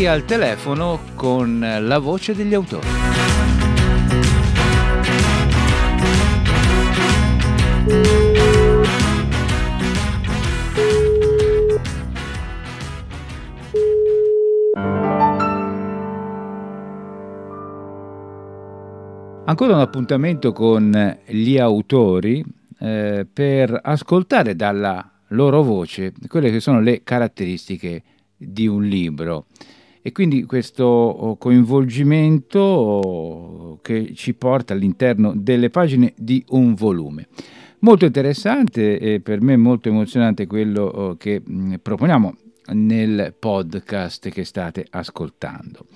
Micheli 0.00 0.06
al 0.06 0.24
telefono 0.24 1.00
con 1.14 1.60
la 1.60 1.98
voce 1.98 2.34
degli 2.34 2.54
autori. 2.54 2.86
Ancora 19.44 19.74
un 19.74 19.80
appuntamento 19.80 20.52
con 20.52 21.18
gli 21.26 21.58
autori 21.58 22.42
eh, 22.78 23.26
per 23.30 23.78
ascoltare 23.82 24.54
dalla 24.56 25.10
loro 25.28 25.62
voce 25.62 26.12
quelle 26.28 26.50
che 26.50 26.60
sono 26.60 26.80
le 26.80 27.02
caratteristiche 27.02 28.02
di 28.36 28.66
un 28.66 28.84
libro 28.84 29.46
e 30.10 30.12
quindi 30.12 30.42
questo 30.42 30.84
oh, 30.84 31.36
coinvolgimento 31.36 32.58
oh, 32.58 33.78
che 33.80 34.12
ci 34.14 34.34
porta 34.34 34.72
all'interno 34.72 35.32
delle 35.36 35.70
pagine 35.70 36.12
di 36.16 36.44
un 36.48 36.74
volume. 36.74 37.28
Molto 37.80 38.04
interessante 38.04 38.98
e 38.98 39.20
per 39.20 39.40
me 39.40 39.56
molto 39.56 39.88
emozionante 39.88 40.48
quello 40.48 40.82
oh, 40.82 41.16
che 41.16 41.40
proponiamo 41.80 42.34
nel 42.72 43.34
podcast 43.38 44.28
che 44.30 44.44
state 44.44 44.84
ascoltando. 44.90 45.86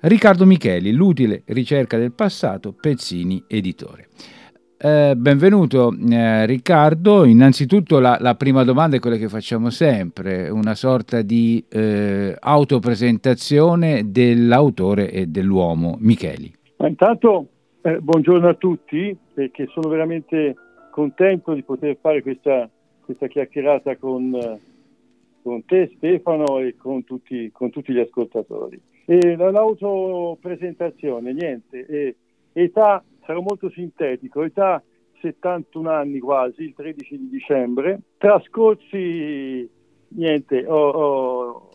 Riccardo 0.00 0.44
Micheli, 0.44 0.90
L'utile 0.90 1.42
ricerca 1.46 1.96
del 1.98 2.12
passato, 2.12 2.72
Pezzini 2.72 3.44
editore. 3.46 4.08
Eh, 4.78 5.14
benvenuto 5.16 5.90
eh, 6.10 6.44
Riccardo, 6.44 7.24
innanzitutto 7.24 7.98
la, 7.98 8.18
la, 8.20 8.34
prima 8.34 8.62
domanda 8.62 8.96
è 8.96 9.00
quella 9.00 9.16
che 9.16 9.30
facciamo 9.30 9.70
sempre, 9.70 10.50
una 10.50 10.74
sorta 10.74 11.22
di 11.22 11.64
eh, 11.70 12.36
autopresentazione 12.38 14.10
dell'autore 14.10 15.10
e 15.10 15.28
dell'uomo 15.28 15.96
Micheli. 15.98 16.52
Ma 16.76 16.88
intanto 16.88 17.46
eh, 17.80 18.00
buongiorno 18.00 18.48
a 18.48 18.54
tutti 18.54 19.16
perché 19.32 19.66
sono 19.72 19.88
veramente 19.88 20.54
contento 20.90 21.54
di 21.54 21.62
poter 21.62 21.96
fare 21.98 22.20
questa, 22.20 22.68
questa 23.02 23.28
chiacchierata 23.28 23.96
con, 23.96 24.58
con, 25.42 25.64
te 25.64 25.90
Stefano 25.96 26.58
e 26.58 26.74
con 26.76 27.02
tutti, 27.04 27.50
con 27.50 27.70
tutti 27.70 27.94
gli 27.94 28.00
ascoltatori. 28.00 28.78
E 29.06 29.36
l'autopresentazione, 29.36 31.32
niente, 31.32 32.14
età 32.52 33.02
sarò 33.26 33.40
molto 33.40 33.68
sintetico, 33.70 34.42
età 34.42 34.82
71 35.20 35.90
anni 35.90 36.18
quasi, 36.20 36.62
il 36.62 36.74
13 36.74 37.18
di 37.18 37.28
dicembre, 37.28 38.00
trascorsi, 38.16 39.68
niente, 40.08 40.64
ho, 40.66 40.88
ho, 40.88 41.70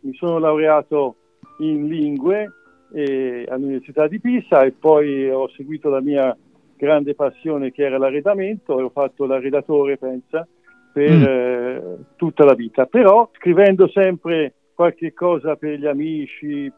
mi 0.00 0.14
sono 0.14 0.38
laureato 0.38 1.16
in 1.58 1.88
lingue 1.88 2.50
eh, 2.92 3.46
all'Università 3.48 4.06
di 4.06 4.20
Pisa 4.20 4.62
e 4.62 4.72
poi 4.72 5.28
ho 5.30 5.48
seguito 5.48 5.88
la 5.88 6.00
mia 6.00 6.36
grande 6.76 7.14
passione 7.14 7.70
che 7.70 7.84
era 7.84 7.98
l'arredamento 7.98 8.78
e 8.78 8.82
ho 8.82 8.90
fatto 8.90 9.24
l'arredatore, 9.24 9.96
pensa, 9.96 10.46
per 10.92 11.10
mm. 11.10 11.22
eh, 11.22 11.96
tutta 12.16 12.44
la 12.44 12.54
vita. 12.54 12.86
Però 12.86 13.30
scrivendo 13.34 13.88
sempre 13.88 14.54
qualche 14.74 15.12
cosa 15.12 15.56
per 15.56 15.78
gli 15.78 15.86
amici, 15.86 16.70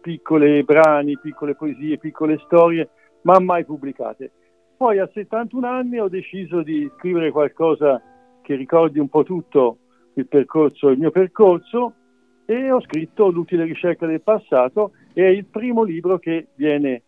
piccole 0.00 0.62
brani, 0.64 1.18
piccole 1.18 1.54
poesie, 1.54 1.98
piccole 1.98 2.38
storie, 2.44 2.88
ma 3.24 3.38
mai 3.40 3.64
pubblicate. 3.64 4.30
Poi 4.76 4.98
a 4.98 5.08
71 5.12 5.66
anni 5.66 5.98
ho 5.98 6.08
deciso 6.08 6.62
di 6.62 6.90
scrivere 6.96 7.30
qualcosa 7.30 8.00
che 8.42 8.54
ricordi 8.54 8.98
un 8.98 9.08
po' 9.08 9.22
tutto 9.22 9.78
il 10.14 10.26
percorso, 10.26 10.88
il 10.88 10.98
mio 10.98 11.10
percorso, 11.10 11.94
e 12.46 12.70
ho 12.70 12.80
scritto 12.82 13.30
L'utile 13.30 13.64
ricerca 13.64 14.06
del 14.06 14.20
passato, 14.20 14.92
è 15.12 15.22
il 15.22 15.46
primo 15.46 15.82
libro 15.82 16.18
che 16.18 16.48
viene 16.54 17.02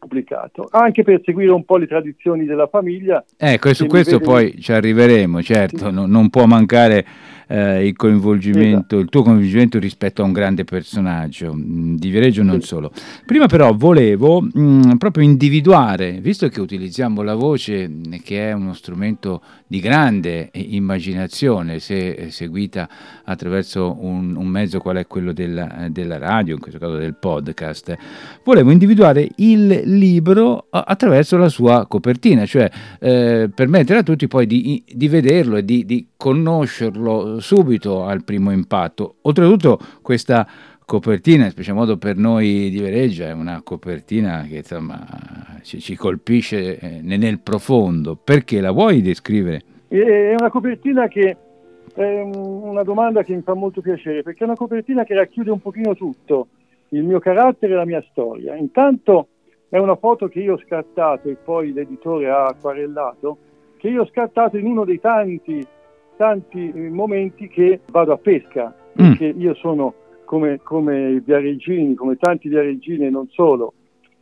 pubblicato, 0.00 0.66
anche 0.70 1.04
per 1.04 1.20
seguire 1.22 1.52
un 1.52 1.64
po' 1.64 1.76
le 1.76 1.86
tradizioni 1.86 2.46
della 2.46 2.66
famiglia. 2.66 3.22
Ecco, 3.36 3.72
su 3.74 3.86
questo 3.86 4.18
vede... 4.18 4.24
poi 4.24 4.60
ci 4.60 4.72
arriveremo, 4.72 5.42
certo, 5.42 5.88
sì. 5.88 5.92
non, 5.92 6.10
non 6.10 6.30
può 6.30 6.46
mancare 6.46 7.06
eh, 7.50 7.86
il 7.86 7.96
coinvolgimento, 7.96 8.76
esatto. 8.76 8.98
il 8.98 9.08
tuo 9.08 9.22
coinvolgimento 9.22 9.78
rispetto 9.80 10.22
a 10.22 10.24
un 10.24 10.32
grande 10.32 10.62
personaggio 10.62 11.52
mm, 11.52 11.96
di 11.96 12.08
Viareggio 12.08 12.44
non 12.44 12.60
sì. 12.60 12.68
solo. 12.68 12.92
Prima 13.26 13.46
però 13.46 13.74
volevo 13.74 14.40
mh, 14.40 14.60
mm, 14.60 14.92
proprio 14.96 15.24
individuare, 15.24 16.20
visto 16.20 16.48
che 16.48 16.60
utilizziamo 16.60 17.22
la 17.22 17.34
voce 17.34 17.88
mm, 17.88 18.14
che 18.22 18.48
è 18.48 18.52
uno 18.52 18.72
strumento 18.72 19.42
di 19.66 19.80
grande 19.80 20.50
immaginazione 20.52 21.80
se 21.80 22.30
seguita 22.30 22.88
attraverso 23.24 23.96
un, 24.00 24.36
un 24.36 24.46
mezzo 24.46 24.80
qual 24.80 24.96
è 24.96 25.06
quello 25.06 25.32
della, 25.32 25.88
della, 25.90 26.18
radio, 26.18 26.54
in 26.54 26.60
questo 26.60 26.78
caso 26.78 26.96
del 26.96 27.14
podcast, 27.14 27.96
volevo 28.44 28.70
individuare 28.70 29.28
il 29.36 29.82
libro 29.96 30.66
attraverso 30.70 31.36
la 31.36 31.48
sua 31.48 31.86
copertina, 31.86 32.46
cioè 32.46 32.70
eh, 32.98 33.50
permettere 33.54 34.00
a 34.00 34.02
tutti 34.02 34.26
poi 34.28 34.46
di, 34.46 34.82
di 34.86 35.08
vederlo 35.08 35.56
e 35.56 35.64
di, 35.64 35.84
di 35.84 36.08
conoscerlo 36.16 37.40
subito 37.40 38.04
al 38.04 38.24
primo 38.24 38.50
impatto. 38.50 39.16
Oltretutto 39.22 39.78
questa 40.02 40.46
copertina, 40.84 41.44
in 41.44 41.50
special 41.50 41.76
modo 41.76 41.98
per 41.98 42.16
noi 42.16 42.68
di 42.68 42.80
Vereggia, 42.80 43.28
è 43.28 43.32
una 43.32 43.62
copertina 43.62 44.44
che 44.48 44.56
insomma, 44.56 45.06
ci, 45.62 45.78
ci 45.78 45.94
colpisce 45.94 46.78
eh, 46.78 47.00
nel 47.02 47.38
profondo. 47.38 48.16
Perché 48.16 48.60
la 48.60 48.72
vuoi 48.72 49.00
descrivere? 49.00 49.62
È 49.86 50.34
una 50.36 50.50
copertina 50.50 51.06
che 51.06 51.36
è 51.94 52.20
una 52.22 52.82
domanda 52.82 53.22
che 53.22 53.34
mi 53.34 53.42
fa 53.42 53.54
molto 53.54 53.80
piacere, 53.80 54.22
perché 54.22 54.40
è 54.40 54.46
una 54.46 54.56
copertina 54.56 55.04
che 55.04 55.14
racchiude 55.14 55.50
un 55.50 55.60
pochino 55.60 55.94
tutto, 55.94 56.48
il 56.90 57.04
mio 57.04 57.18
carattere 57.20 57.72
e 57.72 57.76
la 57.76 57.84
mia 57.84 58.04
storia. 58.10 58.56
Intanto 58.56 59.28
è 59.70 59.78
una 59.78 59.96
foto 59.96 60.28
che 60.28 60.40
io 60.40 60.54
ho 60.54 60.58
scattato 60.58 61.30
e 61.30 61.36
poi 61.36 61.72
l'editore 61.72 62.28
ha 62.28 62.44
acquarellato, 62.44 63.38
che 63.78 63.88
io 63.88 64.02
ho 64.02 64.06
scattato 64.06 64.58
in 64.58 64.66
uno 64.66 64.84
dei 64.84 65.00
tanti 65.00 65.66
tanti 66.20 66.70
eh, 66.70 66.90
momenti 66.90 67.48
che 67.48 67.80
vado 67.90 68.12
a 68.12 68.18
pesca, 68.18 68.66
mm. 68.68 69.06
perché 69.06 69.24
io 69.24 69.54
sono 69.54 69.94
come, 70.26 70.60
come 70.62 71.12
i 71.12 71.20
viareggini, 71.20 71.94
come 71.94 72.16
tanti 72.16 72.50
viareggini 72.50 73.06
e 73.06 73.10
non 73.10 73.26
solo, 73.30 73.72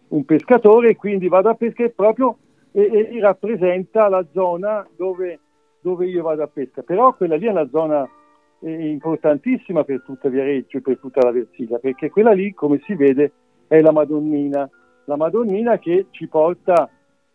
un 0.08 0.24
pescatore, 0.24 0.94
quindi 0.94 1.26
vado 1.26 1.48
a 1.48 1.54
pesca 1.54 1.82
e 1.82 1.90
proprio 1.90 2.38
e, 2.70 3.08
e 3.12 3.20
rappresenta 3.20 4.08
la 4.08 4.24
zona 4.32 4.86
dove, 4.96 5.40
dove, 5.80 6.06
io 6.06 6.22
vado 6.22 6.44
a 6.44 6.46
pesca. 6.46 6.82
Però 6.82 7.12
quella 7.14 7.34
lì 7.34 7.46
è 7.46 7.50
una 7.50 7.68
zona 7.68 8.08
eh, 8.60 8.90
importantissima 8.90 9.82
per 9.82 10.02
tutta 10.02 10.28
Viareggio 10.28 10.76
e 10.76 10.82
per 10.82 10.98
tutta 10.98 11.24
la 11.24 11.32
Versilia, 11.32 11.78
perché 11.78 12.10
quella 12.10 12.30
lì, 12.30 12.54
come 12.54 12.80
si 12.84 12.94
vede, 12.94 13.32
è 13.66 13.80
la 13.80 13.90
Madonnina, 13.90 14.70
la 15.08 15.16
Madonnina 15.16 15.78
che 15.78 16.06
ci 16.10 16.28
porta 16.28 16.88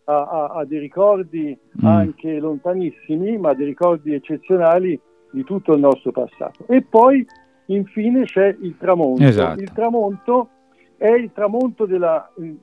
a, 0.05 0.13
a, 0.13 0.45
a 0.57 0.65
dei 0.65 0.79
ricordi 0.79 1.57
mm. 1.81 1.85
anche 1.85 2.37
lontanissimi, 2.37 3.37
ma 3.37 3.53
dei 3.53 3.65
ricordi 3.65 4.13
eccezionali 4.13 4.99
di 5.31 5.43
tutto 5.43 5.73
il 5.73 5.79
nostro 5.79 6.11
passato. 6.11 6.65
E 6.67 6.83
poi 6.83 7.25
infine 7.67 8.25
c'è 8.25 8.55
il 8.61 8.77
tramonto. 8.77 9.23
Esatto. 9.23 9.59
Il 9.59 9.71
tramonto 9.71 10.49
è 10.97 11.09
il 11.09 11.31
tramonto 11.33 11.85
della, 11.87 12.31
eh, 12.39 12.55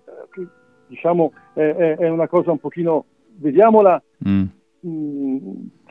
diciamo, 0.86 1.32
è, 1.54 1.96
è, 1.98 2.08
una 2.08 2.28
cosa 2.28 2.52
un 2.52 2.58
pochino, 2.58 3.06
vediamola 3.38 4.00
mm. 4.28 4.42
mh, 4.80 4.88
mm, 4.88 5.38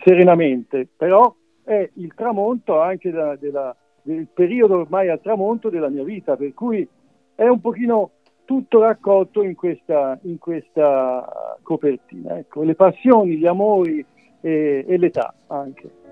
serenamente, 0.02 0.88
però 0.96 1.36
è 1.66 1.90
il 1.96 2.14
tramonto 2.16 2.80
anche 2.80 3.12
della, 3.12 3.36
della, 3.36 3.76
del 4.02 4.28
periodo 4.34 4.78
ormai 4.78 5.10
al 5.10 5.20
tramonto 5.20 5.70
della 5.70 5.90
mia 5.90 6.06
vita, 6.06 6.38
per 6.38 6.54
cui 6.54 6.88
è 7.36 7.48
un 7.48 7.60
pochino 7.60 8.12
tutto 8.50 8.80
raccolto 8.80 9.44
in 9.44 9.54
questa, 9.54 10.18
in 10.24 10.40
questa 10.40 11.60
copertina. 11.62 12.40
Ecco, 12.40 12.64
le 12.64 12.74
passioni, 12.74 13.38
gli 13.38 13.46
amori 13.46 14.04
e, 14.42 14.84
e 14.88 14.98
l'età 14.98 15.36
anche. 15.46 16.09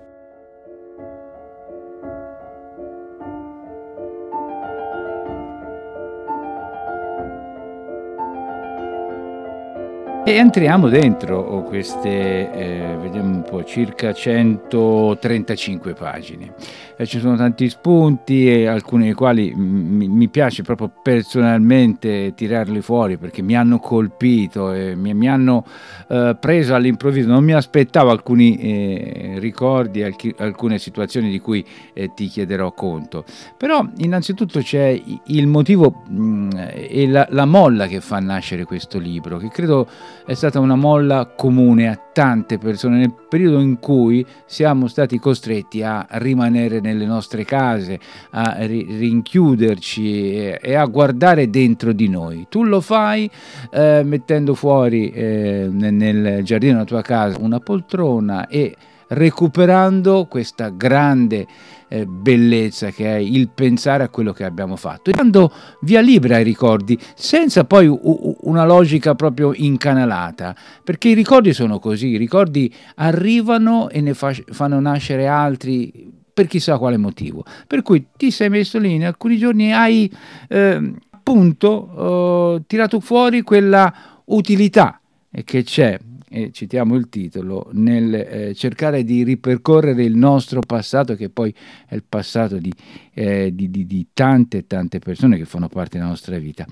E 10.28 10.32
entriamo 10.32 10.90
dentro 10.90 11.62
queste, 11.62 12.52
eh, 12.52 12.96
vediamo 13.00 13.36
un 13.36 13.44
po', 13.48 13.64
circa 13.64 14.12
135 14.12 15.94
pagine. 15.94 16.52
Eh, 16.98 17.06
ci 17.06 17.18
sono 17.18 17.34
tanti 17.34 17.70
spunti 17.70 18.66
alcuni 18.66 19.04
dei 19.04 19.14
quali 19.14 19.54
m- 19.54 20.04
mi 20.04 20.28
piace 20.28 20.62
proprio 20.62 20.92
personalmente 21.02 22.34
tirarli 22.34 22.82
fuori 22.82 23.16
perché 23.16 23.40
mi 23.40 23.56
hanno 23.56 23.78
colpito 23.78 24.72
e 24.72 24.94
mi, 24.94 25.14
mi 25.14 25.30
hanno 25.30 25.64
eh, 26.08 26.36
preso 26.38 26.74
all'improvviso. 26.74 27.28
Non 27.28 27.42
mi 27.42 27.54
aspettavo 27.54 28.10
alcuni 28.10 28.58
eh, 28.58 29.36
ricordi, 29.38 30.02
alc- 30.02 30.34
alcune 30.40 30.78
situazioni 30.78 31.30
di 31.30 31.38
cui 31.38 31.64
eh, 31.94 32.12
ti 32.14 32.26
chiederò 32.26 32.72
conto. 32.72 33.24
Però 33.56 33.82
innanzitutto 33.98 34.60
c'è 34.60 35.00
il 35.24 35.46
motivo 35.46 36.02
mh, 36.06 36.50
e 36.74 37.08
la, 37.08 37.26
la 37.30 37.46
molla 37.46 37.86
che 37.86 38.02
fa 38.02 38.18
nascere 38.18 38.64
questo 38.64 38.98
libro, 38.98 39.38
che 39.38 39.48
credo 39.48 39.88
è 40.28 40.34
stata 40.34 40.60
una 40.60 40.74
molla 40.74 41.24
comune 41.24 41.88
a 41.88 41.98
tante 42.12 42.58
persone 42.58 42.98
nel 42.98 43.14
periodo 43.30 43.60
in 43.60 43.78
cui 43.78 44.22
siamo 44.44 44.86
stati 44.86 45.18
costretti 45.18 45.82
a 45.82 46.06
rimanere 46.06 46.80
nelle 46.80 47.06
nostre 47.06 47.46
case, 47.46 47.98
a 48.32 48.56
ri- 48.58 48.86
rinchiuderci 48.98 50.34
e, 50.34 50.58
e, 50.60 50.74
a 50.74 50.84
guardare 50.84 51.48
dentro 51.48 51.94
di 51.94 52.10
noi. 52.10 52.44
Tu 52.50 52.62
lo 52.64 52.82
fai 52.82 53.30
eh, 53.70 54.02
mettendo 54.04 54.54
fuori 54.54 55.08
eh, 55.08 55.66
nel, 55.72 56.42
giardino 56.42 56.74
della 56.74 56.84
tua 56.84 57.00
casa 57.00 57.38
una 57.40 57.58
poltrona 57.58 58.48
e 58.48 58.76
recuperando 59.08 60.26
questa 60.26 60.68
grande 60.68 61.46
eh, 61.88 62.06
bellezza 62.06 62.90
che 62.90 63.16
è 63.16 63.18
il 63.18 63.48
pensare 63.48 64.04
a 64.04 64.08
quello 64.08 64.32
che 64.32 64.44
abbiamo 64.44 64.76
fatto, 64.76 65.10
e 65.10 65.12
dando 65.12 65.52
via 65.80 66.00
libera 66.00 66.36
ai 66.36 66.44
ricordi, 66.44 66.98
senza 67.14 67.64
poi 67.64 67.86
una 67.88 68.64
logica 68.64 69.14
proprio 69.14 69.52
incanalata, 69.54 70.54
perché 70.84 71.08
i 71.08 71.14
ricordi 71.14 71.52
sono 71.52 71.78
così, 71.78 72.08
i 72.08 72.16
ricordi 72.16 72.72
arrivano 72.96 73.88
e 73.88 74.00
ne 74.00 74.14
fa- 74.14 74.34
fanno 74.50 74.78
nascere 74.80 75.26
altri 75.26 76.12
per 76.32 76.46
chissà 76.46 76.78
quale 76.78 76.96
motivo. 76.96 77.44
Per 77.66 77.82
cui 77.82 78.06
ti 78.16 78.30
sei 78.30 78.48
messo 78.48 78.78
lì 78.78 78.94
in 78.94 79.04
alcuni 79.04 79.38
giorni 79.38 79.68
e 79.68 79.72
hai 79.72 80.12
eh, 80.48 80.92
appunto 81.10 82.54
eh, 82.56 82.62
tirato 82.66 83.00
fuori 83.00 83.42
quella 83.42 83.92
utilità 84.26 85.00
che 85.44 85.62
c'è 85.62 85.98
e 86.30 86.50
citiamo 86.52 86.94
il 86.94 87.08
titolo, 87.08 87.68
nel 87.72 88.14
eh, 88.14 88.54
cercare 88.54 89.04
di 89.04 89.22
ripercorrere 89.22 90.04
il 90.04 90.16
nostro 90.16 90.60
passato, 90.60 91.14
che 91.14 91.30
poi 91.30 91.54
è 91.86 91.94
il 91.94 92.04
passato 92.08 92.58
di, 92.58 92.72
eh, 93.14 93.54
di, 93.54 93.70
di, 93.70 93.86
di 93.86 94.08
tante 94.12 94.66
tante 94.66 94.98
persone 94.98 95.36
che 95.36 95.44
fanno 95.44 95.68
parte 95.68 95.98
della 95.98 96.10
nostra 96.10 96.38
vita. 96.38 96.66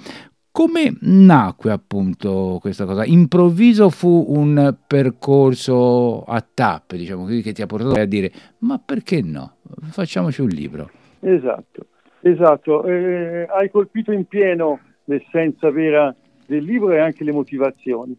Come 0.50 0.96
nacque 1.00 1.70
appunto 1.70 2.56
questa 2.62 2.86
cosa? 2.86 3.04
Improvviso 3.04 3.90
fu 3.90 4.24
un 4.28 4.74
percorso 4.86 6.22
a 6.22 6.42
tappe, 6.42 6.96
diciamo 6.96 7.24
così, 7.24 7.42
che 7.42 7.52
ti 7.52 7.60
ha 7.60 7.66
portato 7.66 8.00
a 8.00 8.06
dire 8.06 8.32
ma 8.60 8.78
perché 8.78 9.20
no? 9.20 9.56
Facciamoci 9.90 10.40
un 10.40 10.48
libro. 10.48 10.90
Esatto, 11.20 11.88
esatto. 12.22 12.84
Eh, 12.84 13.46
hai 13.50 13.70
colpito 13.70 14.12
in 14.12 14.24
pieno 14.24 14.80
l'essenza 15.04 15.70
vera 15.70 16.14
del 16.46 16.64
libro 16.64 16.92
e 16.92 17.00
anche 17.00 17.22
le 17.22 17.32
motivazioni 17.32 18.16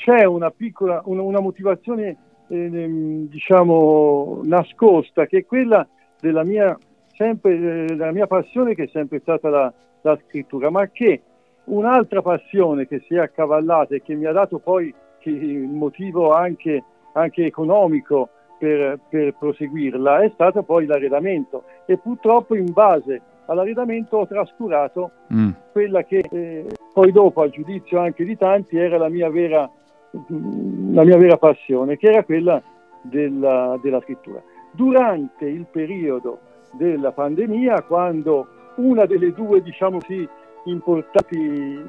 c'è 0.00 0.24
una 0.24 0.50
piccola, 0.50 1.02
una, 1.04 1.22
una 1.22 1.40
motivazione 1.40 2.16
eh, 2.48 3.26
diciamo 3.28 4.40
nascosta 4.44 5.26
che 5.26 5.38
è 5.38 5.46
quella 5.46 5.86
della 6.18 6.42
mia, 6.42 6.76
sempre, 7.14 7.54
eh, 7.54 7.84
della 7.84 8.10
mia 8.10 8.26
passione 8.26 8.74
che 8.74 8.84
è 8.84 8.88
sempre 8.88 9.20
stata 9.20 9.50
la, 9.50 9.72
la, 10.00 10.18
scrittura, 10.26 10.70
ma 10.70 10.88
che 10.88 11.20
un'altra 11.64 12.22
passione 12.22 12.88
che 12.88 13.00
si 13.06 13.14
è 13.14 13.18
accavallata 13.18 13.94
e 13.94 14.02
che 14.02 14.14
mi 14.14 14.24
ha 14.24 14.32
dato 14.32 14.58
poi 14.58 14.92
il 15.24 15.68
motivo 15.68 16.32
anche, 16.32 16.82
anche 17.12 17.44
economico 17.44 18.30
per, 18.58 18.98
per, 19.08 19.34
proseguirla 19.38 20.22
è 20.22 20.30
stata 20.32 20.62
poi 20.62 20.86
l'arredamento 20.86 21.64
e 21.84 21.98
purtroppo 21.98 22.54
in 22.54 22.72
base 22.72 23.20
all'arredamento 23.46 24.16
ho 24.16 24.26
trascurato 24.26 25.10
mm. 25.32 25.50
quella 25.72 26.04
che 26.04 26.24
eh, 26.30 26.66
poi 26.92 27.12
dopo 27.12 27.42
a 27.42 27.50
giudizio 27.50 28.00
anche 28.00 28.24
di 28.24 28.36
tanti 28.36 28.78
era 28.78 28.96
la 28.96 29.08
mia 29.08 29.28
vera 29.28 29.70
la 30.10 31.04
mia 31.04 31.16
vera 31.16 31.36
passione, 31.36 31.96
che 31.96 32.08
era 32.08 32.24
quella 32.24 32.62
della, 33.02 33.78
della 33.82 34.00
scrittura. 34.00 34.42
Durante 34.72 35.46
il 35.46 35.66
periodo 35.70 36.38
della 36.72 37.12
pandemia, 37.12 37.82
quando 37.82 38.46
una 38.76 39.06
delle 39.06 39.32
due, 39.32 39.62
diciamo 39.62 39.98
così, 39.98 40.28
importanti 40.64 41.82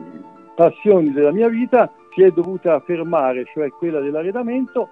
passioni 0.56 1.12
della 1.12 1.32
mia 1.32 1.48
vita 1.48 1.92
si 2.14 2.24
è 2.24 2.32
dovuta 2.32 2.80
fermare, 2.82 3.46
cioè 3.54 3.70
quella 3.70 4.00
dell'arredamento, 4.00 4.90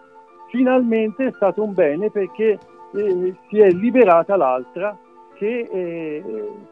finalmente 0.49 1.27
è 1.27 1.31
stato 1.35 1.63
un 1.63 1.73
bene 1.73 2.09
perché 2.09 2.57
eh, 2.95 3.35
si 3.49 3.59
è 3.59 3.69
liberata 3.69 4.35
l'altra 4.35 4.97
che, 5.35 5.67
eh, 5.71 6.23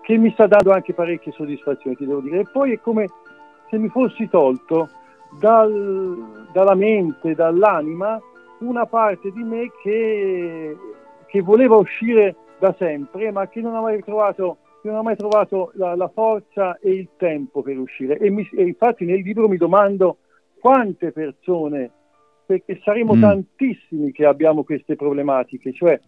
che, 0.02 0.18
mi 0.18 0.32
sta 0.32 0.48
dando 0.48 0.72
anche 0.72 0.94
parecchie 0.94 1.32
soddisfazioni, 1.32 1.96
ti 1.96 2.06
devo 2.06 2.20
dire. 2.20 2.40
E 2.40 2.48
poi 2.52 2.74
è 2.74 2.80
come 2.80 3.08
se 3.70 3.78
mi 3.78 3.90
fossi 3.90 4.28
tolto 4.28 4.90
dal, 5.40 6.48
dalla 6.52 6.76
mente, 6.76 7.36
dall'anima, 7.36 8.20
una 8.60 8.86
parte 8.86 9.32
di 9.32 9.44
me 9.44 9.72
che, 9.82 10.76
che, 11.28 11.42
voleva 11.42 11.76
uscire 11.76 12.36
da 12.60 12.74
sempre, 12.78 13.32
ma 13.32 13.48
che 13.48 13.62
non 13.62 13.76
ha 13.76 13.82
mai 13.82 14.02
trovato, 14.04 14.58
non 14.84 14.96
ha 14.96 15.02
mai 15.02 15.16
trovato 15.16 15.72
la, 15.76 15.96
la, 15.96 16.08
forza 16.08 16.78
e 16.80 16.92
il 16.92 17.10
tempo 17.18 17.62
per 17.62 17.78
uscire. 17.78 18.18
E, 18.18 18.30
mi, 18.30 18.48
e, 18.54 18.64
infatti 18.64 19.06
nel 19.06 19.22
libro 19.22 19.48
mi 19.48 19.58
domando 19.58 20.18
quante 20.60 21.12
persone, 21.12 21.92
perché 22.46 22.80
saremo 22.84 23.16
mm. 23.16 23.22
tantissimi 23.22 24.12
che 24.12 24.26
abbiamo 24.26 24.64
queste 24.64 24.96
problematiche, 24.96 25.74
cioè 25.74 26.00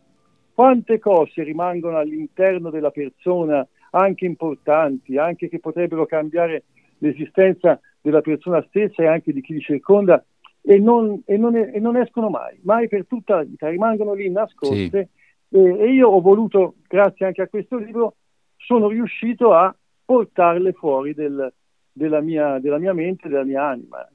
quante 0.54 1.00
cose 1.00 1.44
rimangono 1.44 1.98
all'interno 1.98 2.70
della 2.70 2.92
persona, 2.92 3.66
anche 3.92 4.26
importanti, 4.26 5.18
anche 5.18 5.48
che 5.48 5.60
potrebbero 5.60 6.06
cambiare 6.06 6.64
l'esistenza 7.00 7.80
della 8.02 8.22
persona 8.22 8.64
stessa 8.68 9.04
e 9.04 9.08
anche 9.08 9.34
di 9.34 9.42
chi 9.42 9.54
li 9.54 9.62
circonda 9.62 10.24
e 10.62 10.78
non, 10.80 11.22
e 11.26 11.38
non, 11.38 11.56
e 11.56 11.80
non 11.80 11.98
escono 11.98 12.30
mai, 12.30 12.60
mai 12.64 12.88
per 12.88 13.06
tutta 13.06 13.36
la 13.36 13.44
vita, 13.44 13.70
rimangono 13.70 14.14
lì 14.14 14.30
nascoste 14.30 15.10
sì. 15.50 15.58
e, 15.58 15.80
e 15.80 15.92
io 15.92 16.10
ho 16.10 16.22
voluto, 16.22 16.76
grazie 16.88 17.26
anche 17.26 17.42
a 17.42 17.48
questo 17.48 17.78
libro, 17.78 18.16
sono 18.58 18.88
riuscito 18.90 19.54
a 19.54 19.74
portarle 20.06 20.74
fuori 20.74 21.14
del, 21.14 21.52
della, 21.92 22.22
mia, 22.22 22.60
della 22.60 22.78
mia 22.78 22.94
mente, 22.94 23.28
della 23.28 23.44
mia 23.44 23.66
anima. 23.66 24.08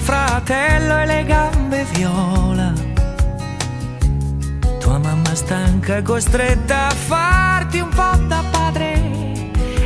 Fratello 0.00 0.98
e 0.98 1.06
le 1.06 1.24
gambe 1.24 1.84
viola. 1.92 2.72
Tua 4.80 4.98
mamma 4.98 5.34
stanca 5.34 6.02
costretta 6.02 6.86
a 6.86 6.90
farti 6.90 7.78
un 7.78 7.88
po' 7.88 8.16
da 8.26 8.42
padre 8.50 8.92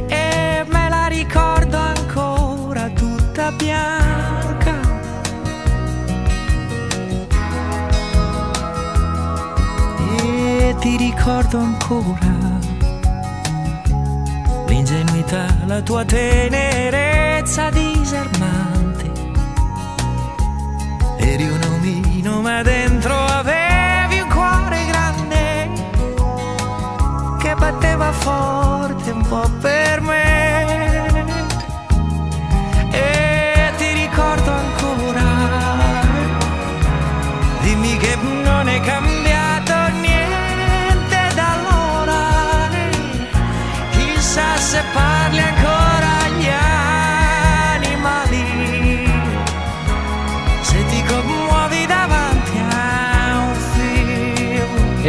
e 0.06 0.64
me 0.69 0.88
la 0.88 1.07
ricordo 1.07 1.76
ancora 1.76 2.88
tutta 2.90 3.52
bianca. 3.52 4.81
E 10.19 10.75
ti 10.78 10.97
ricordo 10.97 11.59
ancora 11.59 12.61
l'ingenuità, 14.66 15.47
la 15.66 15.81
tua 15.83 16.04
tenerezza 16.04 17.71
disarmante. 17.71 18.82
Eri 21.33 21.49
un 21.49 21.62
omino, 21.62 22.43
ma 22.43 22.61
dentro 22.61 23.15
avevi 23.15 24.21
un 24.21 24.29
cuore 24.29 24.85
grande 24.85 25.71
che 27.39 27.55
batteva 27.55 28.12
forte 28.12 29.12
un 29.12 29.27
po' 29.27 29.51
per 29.62 30.03
me. 30.03 30.51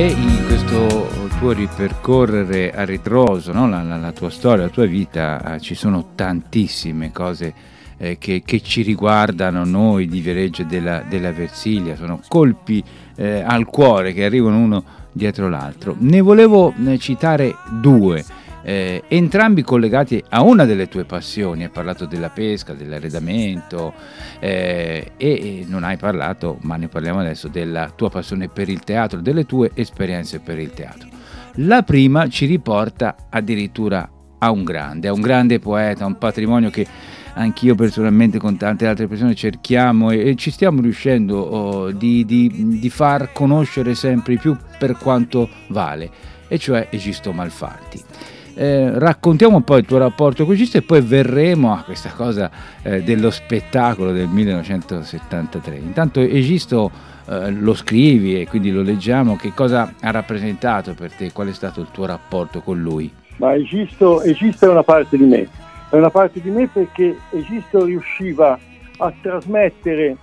E 0.03 0.07
in 0.07 0.43
questo 0.45 1.07
tuo 1.39 1.53
ripercorrere 1.53 2.73
a 2.73 2.83
ritroso, 2.83 3.53
no? 3.53 3.69
la, 3.69 3.81
la, 3.81 3.95
la, 3.95 4.11
tua 4.11 4.29
storia, 4.29 4.65
la 4.65 4.69
tua 4.69 4.85
vita, 4.85 5.55
eh, 5.55 5.61
ci 5.61 5.75
sono 5.75 6.09
tantissime 6.13 7.13
cose 7.13 7.53
eh, 7.95 8.17
che, 8.17 8.41
che, 8.43 8.61
ci 8.61 8.81
riguardano 8.81 9.63
noi 9.63 10.07
di 10.07 10.19
Viareggio 10.19 10.65
della, 10.65 11.05
della 11.07 11.31
Versilia, 11.31 11.95
sono 11.95 12.19
colpi 12.27 12.83
eh, 13.15 13.43
al 13.47 13.63
cuore 13.63 14.11
che 14.11 14.25
arrivano 14.25 14.57
uno 14.57 14.83
dietro 15.09 15.47
l'altro. 15.47 15.95
Ne 15.97 16.19
volevo 16.19 16.73
eh, 16.85 16.97
citare 16.97 17.55
due 17.79 18.25
eh, 18.63 19.03
entrambi 19.07 19.61
collegati 19.61 20.23
a 20.29 20.41
una 20.41 20.65
delle 20.65 20.87
tue 20.87 21.05
passioni. 21.05 21.63
Hai 21.63 21.69
parlato 21.69 22.05
della 22.05 22.29
pesca, 22.29 22.73
dell'arredamento 22.73 23.93
eh, 24.39 25.11
e 25.17 25.65
non 25.67 25.83
hai 25.83 25.97
parlato, 25.97 26.57
ma 26.61 26.77
ne 26.77 26.87
parliamo 26.87 27.19
adesso, 27.19 27.47
della 27.47 27.91
tua 27.95 28.09
passione 28.09 28.47
per 28.47 28.69
il 28.69 28.79
teatro, 28.79 29.21
delle 29.21 29.45
tue 29.45 29.71
esperienze 29.73 30.39
per 30.39 30.57
il 30.59 30.71
teatro. 30.71 31.09
La 31.57 31.83
prima 31.83 32.27
ci 32.29 32.45
riporta 32.45 33.15
addirittura 33.29 34.09
a 34.39 34.49
un 34.49 34.63
grande, 34.63 35.07
a 35.07 35.13
un 35.13 35.21
grande 35.21 35.59
poeta, 35.59 36.05
un 36.05 36.17
patrimonio 36.17 36.69
che 36.69 36.85
anch'io 37.35 37.75
personalmente 37.75 38.37
con 38.39 38.57
tante 38.57 38.85
altre 38.87 39.07
persone 39.07 39.35
cerchiamo 39.35 40.11
e, 40.11 40.29
e 40.29 40.35
ci 40.35 40.51
stiamo 40.51 40.81
riuscendo 40.81 41.37
oh, 41.37 41.91
di, 41.91 42.25
di, 42.25 42.79
di, 42.79 42.89
far 42.89 43.31
conoscere 43.31 43.95
sempre 43.95 44.35
più 44.37 44.55
per 44.77 44.97
quanto 44.97 45.49
vale, 45.67 46.09
e 46.47 46.57
cioè 46.57 46.87
Egisto 46.89 47.31
Malfatti. 47.31 48.01
Eh, 48.55 48.99
raccontiamo 48.99 49.55
un 49.55 49.63
po' 49.63 49.77
il 49.77 49.85
tuo 49.85 49.97
rapporto 49.97 50.45
con 50.45 50.53
Egisto 50.53 50.77
e 50.77 50.83
poi 50.83 51.01
verremo 51.01 51.73
a 51.73 51.81
questa 51.83 52.11
cosa 52.11 52.51
eh, 52.83 53.01
dello 53.01 53.31
spettacolo 53.31 54.11
del 54.11 54.27
1973. 54.27 55.75
Intanto 55.77 56.19
Egisto 56.19 56.91
eh, 57.27 57.51
lo 57.51 57.73
scrivi 57.73 58.39
e 58.39 58.47
quindi 58.47 58.71
lo 58.71 58.81
leggiamo, 58.81 59.35
che 59.35 59.53
cosa 59.53 59.93
ha 59.99 60.11
rappresentato 60.11 60.93
per 60.93 61.11
te, 61.13 61.31
qual 61.31 61.47
è 61.47 61.53
stato 61.53 61.81
il 61.81 61.87
tuo 61.91 62.05
rapporto 62.05 62.61
con 62.61 62.79
lui? 62.79 63.11
Ma 63.37 63.55
Egisto, 63.55 64.21
Egisto 64.21 64.67
è 64.67 64.69
una 64.69 64.83
parte 64.83 65.17
di 65.17 65.25
me, 65.25 65.47
è 65.89 65.95
una 65.95 66.11
parte 66.11 66.39
di 66.39 66.49
me 66.49 66.67
perché 66.67 67.17
Egisto 67.31 67.85
riusciva 67.85 68.59
a 68.97 69.13
trasmettere 69.21 70.15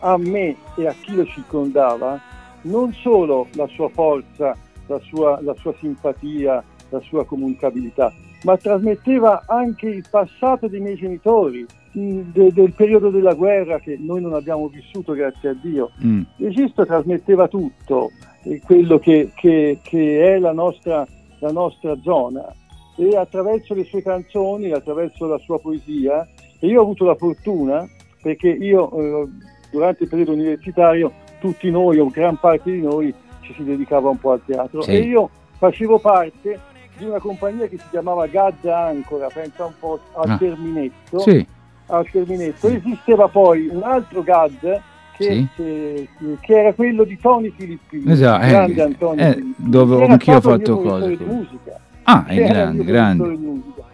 a 0.00 0.16
me 0.16 0.54
e 0.76 0.86
a 0.86 0.94
chi 1.00 1.14
lo 1.14 1.24
circondava 1.26 2.20
non 2.62 2.92
solo 2.94 3.48
la 3.54 3.66
sua 3.68 3.88
forza, 3.88 4.56
la 4.86 5.00
sua, 5.02 5.40
la 5.42 5.54
sua 5.58 5.74
simpatia, 5.78 6.62
la 6.94 7.00
sua 7.00 7.24
comunicabilità, 7.24 8.12
ma 8.44 8.56
trasmetteva 8.56 9.44
anche 9.46 9.88
il 9.88 10.04
passato 10.08 10.68
dei 10.68 10.80
miei 10.80 10.96
genitori, 10.96 11.66
de, 11.92 12.52
del 12.52 12.72
periodo 12.72 13.10
della 13.10 13.34
guerra 13.34 13.78
che 13.78 13.96
noi 14.00 14.20
non 14.20 14.34
abbiamo 14.34 14.68
vissuto, 14.68 15.12
grazie 15.12 15.50
a 15.50 15.56
Dio. 15.60 15.90
Mm. 16.04 16.22
Esisto 16.38 16.84
trasmetteva 16.84 17.48
tutto, 17.48 18.10
eh, 18.44 18.60
quello 18.64 18.98
che, 18.98 19.30
che, 19.34 19.78
che 19.82 20.34
è 20.34 20.38
la 20.38 20.52
nostra, 20.52 21.06
la 21.38 21.52
nostra 21.52 21.96
zona 22.02 22.52
e 22.96 23.16
attraverso 23.16 23.74
le 23.74 23.84
sue 23.84 24.02
canzoni, 24.02 24.70
attraverso 24.70 25.26
la 25.26 25.38
sua 25.38 25.58
poesia, 25.58 26.26
e 26.60 26.66
io 26.66 26.80
ho 26.80 26.82
avuto 26.82 27.04
la 27.04 27.16
fortuna, 27.16 27.88
perché 28.22 28.48
io 28.48 28.90
eh, 28.92 29.28
durante 29.70 30.04
il 30.04 30.08
periodo 30.08 30.32
universitario, 30.32 31.12
tutti 31.40 31.70
noi 31.70 31.98
o 31.98 32.06
gran 32.06 32.38
parte 32.38 32.70
di 32.70 32.80
noi 32.80 33.12
ci 33.40 33.52
si 33.54 33.64
dedicava 33.64 34.08
un 34.08 34.18
po' 34.18 34.32
al 34.32 34.42
teatro 34.44 34.80
sì. 34.82 34.92
e 34.92 34.98
io 35.00 35.28
facevo 35.58 35.98
parte 35.98 36.58
di 36.96 37.04
una 37.04 37.18
compagnia 37.18 37.66
che 37.66 37.78
si 37.78 37.84
chiamava 37.90 38.26
Gazza 38.26 38.86
Ancora, 38.86 39.28
pensa 39.28 39.64
un 39.64 39.72
po' 39.78 40.00
al 40.12 40.30
ah. 40.30 40.36
Terminetto. 40.36 41.18
Sì. 41.18 41.46
Al 41.86 42.08
Terminetto. 42.10 42.68
Esisteva 42.68 43.28
poi 43.28 43.68
un 43.68 43.82
altro 43.82 44.22
GAD 44.22 44.80
che, 45.16 45.24
sì. 45.24 45.48
che, 45.54 46.08
che, 46.40 46.58
era 46.58 46.72
quello 46.72 47.04
di 47.04 47.18
Tony 47.18 47.52
Filippini, 47.56 48.10
esatto, 48.10 48.46
grande 48.46 48.80
eh, 48.80 48.82
Antonio 48.82 49.24
eh, 49.24 49.44
Dove 49.56 50.06
anch'io 50.06 50.36
ho 50.36 50.40
fatto 50.40 50.80
cose. 50.80 51.16
Di 51.16 51.24
musica. 51.24 51.80
Ah, 52.02 52.24
è 52.26 52.44
grande, 52.44 52.84
grande. 52.84 53.28
Musica, 53.28 53.84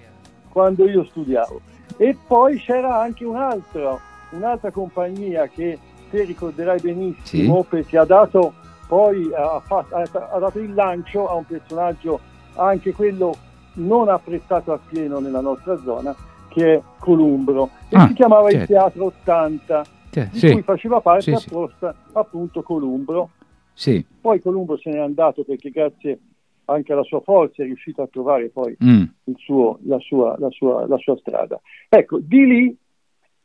quando 0.49 0.89
io 0.89 1.05
studiavo. 1.05 1.61
E 1.97 2.17
poi 2.27 2.59
c'era 2.59 3.01
anche 3.01 3.25
un 3.25 3.37
altro, 3.37 4.01
un'altra 4.31 4.71
compagnia 4.71 5.47
che 5.49 5.79
te 6.11 6.25
ricorderai 6.25 6.81
benissimo 6.81 7.63
sì. 7.63 7.67
perché 7.69 7.99
ha 7.99 8.05
dato 8.05 8.55
poi 8.89 9.31
ha, 9.33 9.63
ha, 9.69 9.85
ha 10.33 10.39
dato 10.41 10.59
il 10.59 10.75
lancio 10.75 11.29
a 11.29 11.35
un 11.35 11.45
personaggio 11.47 12.19
anche 12.55 12.93
quello 12.93 13.35
non 13.75 14.09
apprezzato 14.09 14.73
appieno 14.73 15.19
nella 15.21 15.41
nostra 15.41 15.79
zona, 15.83 16.15
che 16.49 16.75
è 16.75 16.83
Columbro, 16.99 17.71
e 17.89 17.97
ah, 17.97 18.07
si 18.09 18.15
chiamava 18.15 18.51
certo. 18.51 18.63
il 18.63 18.67
Teatro 18.69 19.05
80, 19.05 19.85
certo, 20.11 20.33
di 20.33 20.39
sì. 20.39 20.51
cui 20.51 20.63
faceva 20.63 21.01
parte 21.01 21.37
sì, 21.37 21.49
apposta, 21.49 21.95
appunto 22.13 22.63
Columbro. 22.63 23.31
Sì. 23.73 24.05
Poi 24.21 24.41
Columbro 24.41 24.77
se 24.77 24.91
n'è 24.91 24.99
andato 24.99 25.45
perché 25.45 25.71
grazie 25.71 26.19
anche 26.67 26.93
alla 26.93 27.03
sua 27.03 27.21
forza 27.21 27.63
è 27.63 27.67
riuscito 27.67 28.03
a 28.03 28.07
trovare 28.07 28.49
poi 28.49 28.77
mm. 28.83 29.05
suo, 29.37 29.79
la, 29.85 29.99
sua, 29.99 30.37
la, 30.39 30.51
sua, 30.51 30.87
la 30.87 30.99
sua 30.99 31.17
strada. 31.17 31.61
Ecco, 31.89 32.19
di 32.21 32.47
lì 32.47 32.77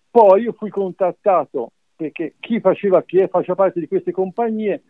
poi 0.10 0.44
io 0.44 0.54
fui 0.54 0.70
contattato 0.70 1.72
perché 1.96 2.36
chi 2.40 2.60
faceva, 2.60 3.04
chi 3.04 3.26
faceva 3.30 3.56
parte 3.56 3.80
di 3.80 3.88
queste 3.88 4.12
compagnie, 4.12 4.84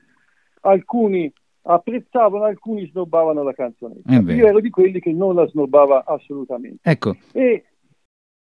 alcuni 0.62 1.32
apprezzavano, 1.66 2.44
alcuni 2.46 2.88
snobbavano 2.92 3.44
la 3.44 3.54
canzonetta. 3.54 4.12
Eh 4.12 4.34
Io 4.34 4.48
ero 4.48 4.60
di 4.60 4.70
quelli 4.70 5.00
che 5.00 5.12
non 5.12 5.36
la 5.36 5.48
snobbava 5.48 6.04
assolutamente. 6.06 6.80
Ecco. 6.82 7.16
E... 7.32 7.66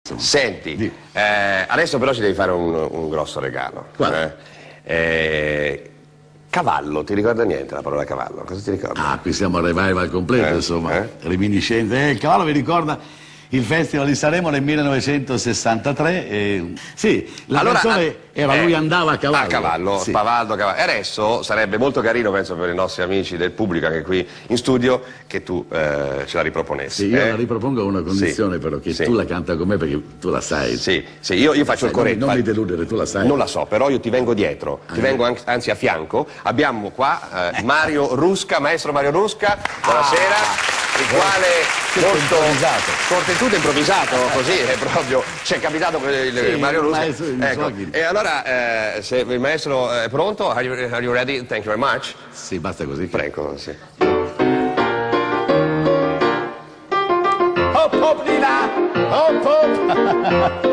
Senti, 0.02 0.92
eh, 1.14 1.66
adesso 1.68 2.00
però 2.00 2.14
ci 2.14 2.22
devi 2.22 2.34
fare 2.34 2.52
un, 2.52 2.88
un 2.92 3.10
grosso 3.10 3.40
regalo. 3.40 3.86
Eh, 3.98 4.34
eh, 4.84 5.92
cavallo, 6.50 7.04
ti 7.04 7.14
ricorda 7.14 7.44
niente 7.44 7.74
la 7.74 7.82
parola 7.82 8.04
cavallo? 8.04 8.44
Cosa 8.44 8.62
ti 8.64 8.72
ricorda? 8.72 9.12
Ah, 9.12 9.20
qui 9.20 9.32
siamo 9.32 9.58
a 9.58 9.62
revival 9.62 10.10
completo, 10.10 10.48
eh? 10.48 10.56
insomma, 10.56 11.04
eh? 11.04 11.10
reminiscente. 11.22 11.98
il 11.98 12.20
cavallo 12.20 12.46
vi 12.46 12.52
ricorda 12.52 12.98
il 13.54 13.64
Festival 13.64 14.08
di 14.08 14.16
Sanremo 14.16 14.50
nel 14.50 14.62
1963. 14.62 16.30
E... 16.30 16.74
Sì, 16.94 17.28
la 17.48 17.60
allora, 17.60 17.80
canzone 17.80 18.16
era 18.34 18.56
eh, 18.56 18.64
Lui 18.64 18.74
andava 18.74 19.14
a 19.14 19.18
cavallo. 19.18 19.46
A 19.46 19.48
cavallo, 19.48 19.98
sì. 20.00 20.10
spavaldo 20.12 20.54
a 20.54 20.58
cavallo. 20.58 20.78
E 20.78 20.82
adesso 20.82 21.44
sarebbe 21.44 21.78
molto 21.78 22.02
carino, 22.02 22.32
penso, 22.32 22.56
per 22.56 22.70
i 22.70 22.76
nostri 22.76 23.04
amici 23.04 23.36
del 23.36 23.52
pubblico, 23.52 23.88
anche 23.88 24.04
qui 24.04 24.26
in 24.48 24.58
studio, 24.58 25.02
che 25.28 25.44
tu 25.44 25.66
eh, 25.70 26.24
ce 26.26 26.38
la 26.38 26.44
riproponessi. 26.44 27.04
Sì, 27.04 27.08
io 27.08 27.22
eh? 27.22 27.30
la 27.30 27.36
ripropongo 27.36 27.82
a 27.82 27.84
una 27.84 28.02
condizione, 28.02 28.56
sì, 28.56 28.60
però, 28.60 28.80
che 28.80 28.94
sì. 28.94 29.04
tu 29.04 29.14
la 29.14 29.26
canta 29.26 29.56
con 29.58 29.68
me 29.68 29.78
perché 29.78 30.02
tu 30.20 30.30
la 30.30 30.42
sai. 30.42 30.78
Sì, 30.78 31.04
sì 31.20 31.34
io, 31.34 31.54
io 31.54 31.66
faccio 31.66 31.80
sai, 31.80 31.90
il 31.90 31.96
corretto. 31.96 32.20
Non, 32.20 32.28
non 32.30 32.38
mi 32.38 32.44
deludere, 32.44 32.86
tu 32.86 32.96
la 32.96 33.06
sai. 33.06 33.28
Non 33.28 33.38
la 33.38 33.48
so, 33.48 33.66
però 33.66 33.90
io 33.90 34.00
ti 34.00 34.10
vengo 34.10 34.34
dietro, 34.34 34.82
ah, 34.86 34.94
ti 34.94 35.02
vengo 35.02 35.38
anzi 35.44 35.72
a 35.72 35.76
fianco. 35.76 36.26
Abbiamo 36.44 36.92
qua 36.92 37.52
eh, 37.54 37.64
Mario 37.64 38.16
Rusca, 38.16 38.60
maestro 38.60 38.94
Mario 38.94 39.12
Rusca, 39.12 39.58
buonasera. 39.84 40.36
Ah 40.36 40.81
il 41.02 41.08
quale 41.10 41.48
molto 41.96 42.36
tutto 43.38 43.56
improvvisato, 43.56 44.16
così 44.34 44.58
è 44.58 44.78
proprio. 44.78 45.24
Ci 45.44 45.56
è 45.56 45.60
capitato 45.60 45.98
il, 45.98 46.52
sì, 46.54 46.60
Mario 46.60 46.82
Russo. 46.82 47.26
Ecco. 47.40 47.72
E 47.92 48.02
allora, 48.02 48.96
eh, 48.96 49.02
se 49.02 49.18
il 49.18 49.40
maestro 49.40 49.92
è 49.92 50.10
pronto, 50.10 50.50
are 50.50 50.64
you, 50.64 50.74
are 50.74 51.04
you, 51.04 51.12
ready? 51.12 51.46
Thank 51.46 51.66
you 51.66 51.76
very 51.76 51.80
much. 51.80 52.14
Sì, 52.32 52.60
basta 52.60 52.86
così. 52.86 53.08
Prego, 53.08 53.58
sì. 53.58 53.76
Hop 57.74 57.94
hop 57.94 58.24
di 58.24 58.40
là, 58.40 58.70
hop 59.10 59.46
hop. 59.46 60.70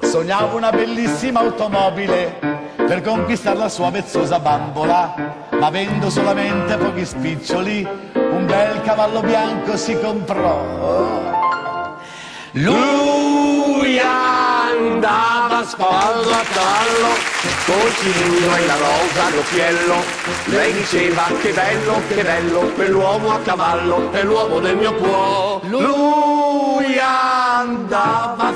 Sognavo 0.04 0.56
una 0.56 0.70
bellissima 0.70 1.40
automobile 1.40 2.45
per 2.86 3.02
conquistare 3.02 3.58
la 3.58 3.68
sua 3.68 3.90
vezzosa 3.90 4.38
bambola, 4.38 5.14
ma 5.50 5.66
avendo 5.66 6.08
solamente 6.08 6.76
pochi 6.76 7.04
spiccioli, 7.04 7.86
un 8.14 8.46
bel 8.46 8.80
cavallo 8.82 9.20
bianco 9.20 9.76
si 9.76 9.98
comprò. 9.98 11.34
Lui 12.52 13.98
andava 14.96 15.58
a 15.58 15.60
a 15.60 16.44
cavallo, 16.54 17.12
col 17.66 17.94
cilindro 17.96 18.56
e 18.56 18.66
la 18.66 18.76
rosa 18.76 19.26
all'occhiello. 19.26 19.94
Lei 20.46 20.72
diceva 20.72 21.24
che 21.40 21.52
bello, 21.52 22.00
che 22.08 22.22
bello, 22.22 22.60
quell'uomo 22.74 23.32
a 23.32 23.38
cavallo 23.40 24.10
è 24.12 24.22
l'uomo 24.22 24.58
del 24.58 24.76
mio 24.76 24.94
cuore. 24.94 25.68
Lui 25.68 26.98
andava 26.98 28.48
a 28.48 28.54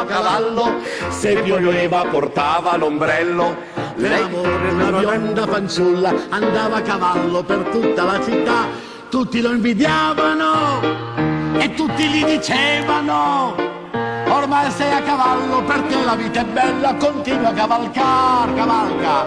a 0.00 0.04
cavallo, 0.04 0.80
se 1.08 1.34
pioveva 1.42 2.04
portava 2.04 2.76
l'ombrello. 2.76 3.56
L'amore, 3.96 4.68
una 4.70 4.98
bionda 4.98 5.46
fanciulla, 5.46 6.12
andava 6.28 6.76
a 6.76 6.82
cavallo 6.82 7.42
per 7.42 7.58
tutta 7.70 8.04
la 8.04 8.22
città, 8.22 8.66
tutti 9.08 9.40
lo 9.40 9.52
invidiavano 9.52 10.80
e 11.58 11.74
tutti 11.74 12.08
gli 12.08 12.24
dicevano 12.24 13.73
ormai 14.44 14.70
sei 14.72 14.92
a 14.92 15.00
cavallo 15.00 15.62
per 15.62 15.80
te 15.88 16.04
la 16.04 16.14
vita 16.14 16.40
è 16.40 16.44
bella 16.44 16.94
continua 16.96 17.48
a 17.48 17.52
cavalcar 17.52 18.54
cavalca. 18.54 19.26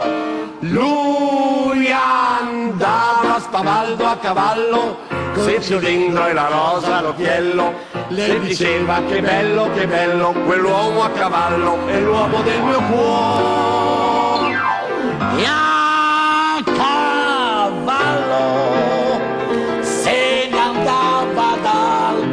Lui 0.59 1.91
andava 1.91 3.39
spavaldo 3.39 4.05
a 4.05 4.17
cavallo 4.17 4.97
con 5.33 5.49
il 5.49 5.61
cilindro 5.61 6.27
e 6.27 6.33
la 6.33 6.47
rosa 6.47 6.97
all'occhiello. 6.97 7.73
Le 8.09 8.39
diceva 8.41 9.01
che 9.07 9.21
bello 9.21 9.71
che 9.73 9.87
bello 9.87 10.33
quell'uomo 10.45 11.03
a 11.03 11.09
cavallo 11.09 11.87
è 11.87 11.99
l'uomo 11.99 12.41
del 12.41 12.61
mio 12.61 12.81
cuore 12.81 14.55
e 15.35 15.45
a 15.45 16.61
cavallo 16.63 17.57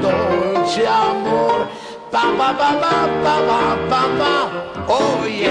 dolce 0.01 0.87
amor. 0.87 1.34
Pa 2.15 2.31
pa 2.39 2.55
pa 2.55 2.71
pa 2.79 3.11
pa 3.27 3.35
pa 3.43 3.61
pa 3.91 4.03
pa. 4.15 4.35
Oh 4.87 5.27
yeah. 5.27 5.51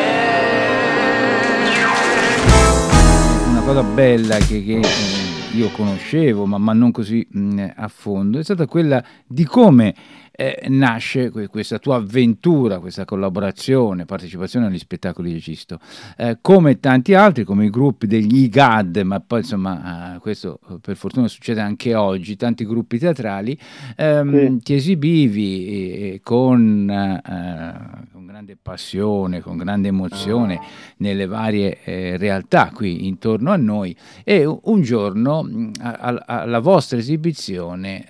Una 3.52 3.62
cosa 3.68 3.84
bella 3.84 4.38
che, 4.38 4.64
che 4.64 4.80
io 5.54 5.70
conoscevo, 5.70 6.46
ma, 6.46 6.58
ma 6.58 6.74
non 6.74 6.92
così 6.92 7.26
mh, 7.30 7.74
a 7.76 7.88
fondo, 7.88 8.40
è 8.40 8.44
stata 8.44 8.66
quella 8.66 9.04
di 9.26 9.44
come 9.46 9.94
eh, 10.36 10.66
nasce 10.70 11.30
questa 11.48 11.78
tua 11.78 11.98
avventura, 11.98 12.80
questa 12.80 13.06
collaborazione, 13.06 14.06
partecipazione 14.06 14.66
agli 14.66 14.80
spettacoli 14.80 15.30
di 15.30 15.36
Egisto. 15.36 15.80
Eh, 16.18 16.40
come 16.42 16.80
tanti 16.80 17.14
altri, 17.14 17.44
come 17.44 17.66
i 17.66 17.70
gruppi 17.70 18.08
degli 18.08 18.44
IGAD, 18.44 19.02
ma 19.06 19.20
poi 19.20 19.40
insomma 19.42 20.16
eh, 20.16 20.20
questo 20.20 20.60
per 20.82 20.96
fortuna 20.96 21.28
succede 21.28 21.62
anche 21.62 21.94
oggi, 21.94 22.36
tanti 22.36 22.66
gruppi 22.66 22.98
teatrali, 22.98 23.58
ehm, 23.96 24.58
sì. 24.58 24.64
ti 24.64 24.74
esibivi 24.74 25.68
eh, 25.68 26.20
con, 26.24 26.90
grande 28.44 28.58
passione, 28.62 29.40
con 29.40 29.56
grande 29.56 29.88
emozione 29.88 30.60
nelle 30.98 31.26
varie 31.26 31.80
eh, 31.84 32.18
realtà 32.18 32.72
qui 32.74 33.08
intorno 33.08 33.52
a 33.52 33.56
noi 33.56 33.96
e 34.24 34.46
un 34.46 34.82
giorno 34.82 35.72
alla 35.80 36.60
vostra 36.60 36.98
esibizione 36.98 38.06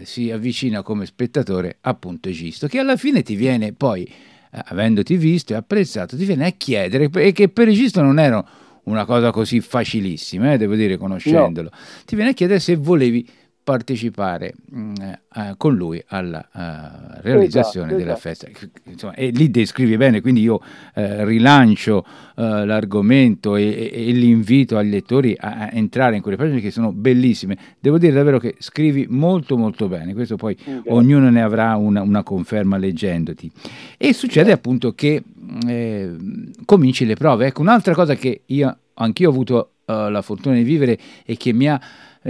eh, 0.00 0.04
si 0.04 0.30
avvicina 0.30 0.82
come 0.82 1.06
spettatore 1.06 1.78
appunto 1.80 2.28
Egisto, 2.28 2.68
che 2.68 2.78
alla 2.78 2.96
fine 2.96 3.22
ti 3.22 3.34
viene 3.34 3.72
poi, 3.72 4.04
eh, 4.04 4.62
avendoti 4.66 5.16
visto 5.16 5.52
e 5.54 5.56
apprezzato, 5.56 6.16
ti 6.16 6.24
viene 6.24 6.46
a 6.46 6.52
chiedere, 6.56 7.10
e 7.12 7.32
che 7.32 7.48
per 7.48 7.66
Egisto 7.68 8.00
non 8.00 8.20
era 8.20 8.44
una 8.84 9.04
cosa 9.04 9.32
così 9.32 9.60
facilissima, 9.60 10.52
eh, 10.52 10.56
devo 10.56 10.76
dire, 10.76 10.96
conoscendolo, 10.96 11.70
no. 11.72 11.78
ti 12.04 12.14
viene 12.14 12.30
a 12.30 12.34
chiedere 12.34 12.60
se 12.60 12.76
volevi 12.76 13.28
partecipare 13.68 14.54
mh, 14.70 14.80
mm, 14.80 14.94
eh, 15.02 15.54
con 15.58 15.76
lui 15.76 16.02
alla 16.06 16.38
uh, 16.50 17.20
realizzazione 17.20 17.88
esatto, 17.88 18.00
della 18.02 18.16
esatto. 18.16 18.46
festa. 18.46 18.68
Insomma, 18.84 19.12
e 19.12 19.28
lì 19.28 19.50
descrivi 19.50 19.98
bene, 19.98 20.22
quindi 20.22 20.40
io 20.40 20.62
eh, 20.94 21.22
rilancio 21.26 21.98
uh, 22.36 22.42
l'argomento 22.64 23.56
e, 23.56 23.64
e, 23.64 24.08
e, 24.08 24.12
l'invito 24.12 24.78
agli 24.78 24.88
lettori 24.88 25.36
a, 25.38 25.64
a, 25.64 25.68
entrare 25.70 26.16
in 26.16 26.22
quelle 26.22 26.38
pagine 26.38 26.60
che 26.60 26.70
sono 26.70 26.92
bellissime. 26.92 27.58
Devo 27.78 27.98
dire 27.98 28.14
davvero 28.14 28.38
che 28.38 28.54
scrivi 28.58 29.04
molto 29.06 29.58
molto 29.58 29.86
bene, 29.86 30.14
questo 30.14 30.36
poi 30.36 30.56
okay. 30.58 30.80
ognuno 30.86 31.28
ne 31.28 31.42
avrà 31.42 31.76
una, 31.76 32.00
una, 32.00 32.22
conferma 32.22 32.78
leggendoti. 32.78 33.52
E 33.98 34.14
succede 34.14 34.50
appunto 34.50 34.94
che 34.94 35.22
eh, 35.66 36.16
cominci 36.64 37.04
le 37.04 37.16
prove. 37.16 37.48
Ecco, 37.48 37.60
un'altra 37.60 37.92
cosa 37.92 38.14
che 38.14 38.44
io, 38.46 38.78
anch'io 38.94 39.28
ho 39.28 39.32
avuto 39.32 39.72
la 39.88 40.20
fortuna 40.20 40.54
di 40.54 40.64
vivere 40.64 40.98
e 41.24 41.38
che 41.38 41.54
mi 41.54 41.66
ha 41.66 41.80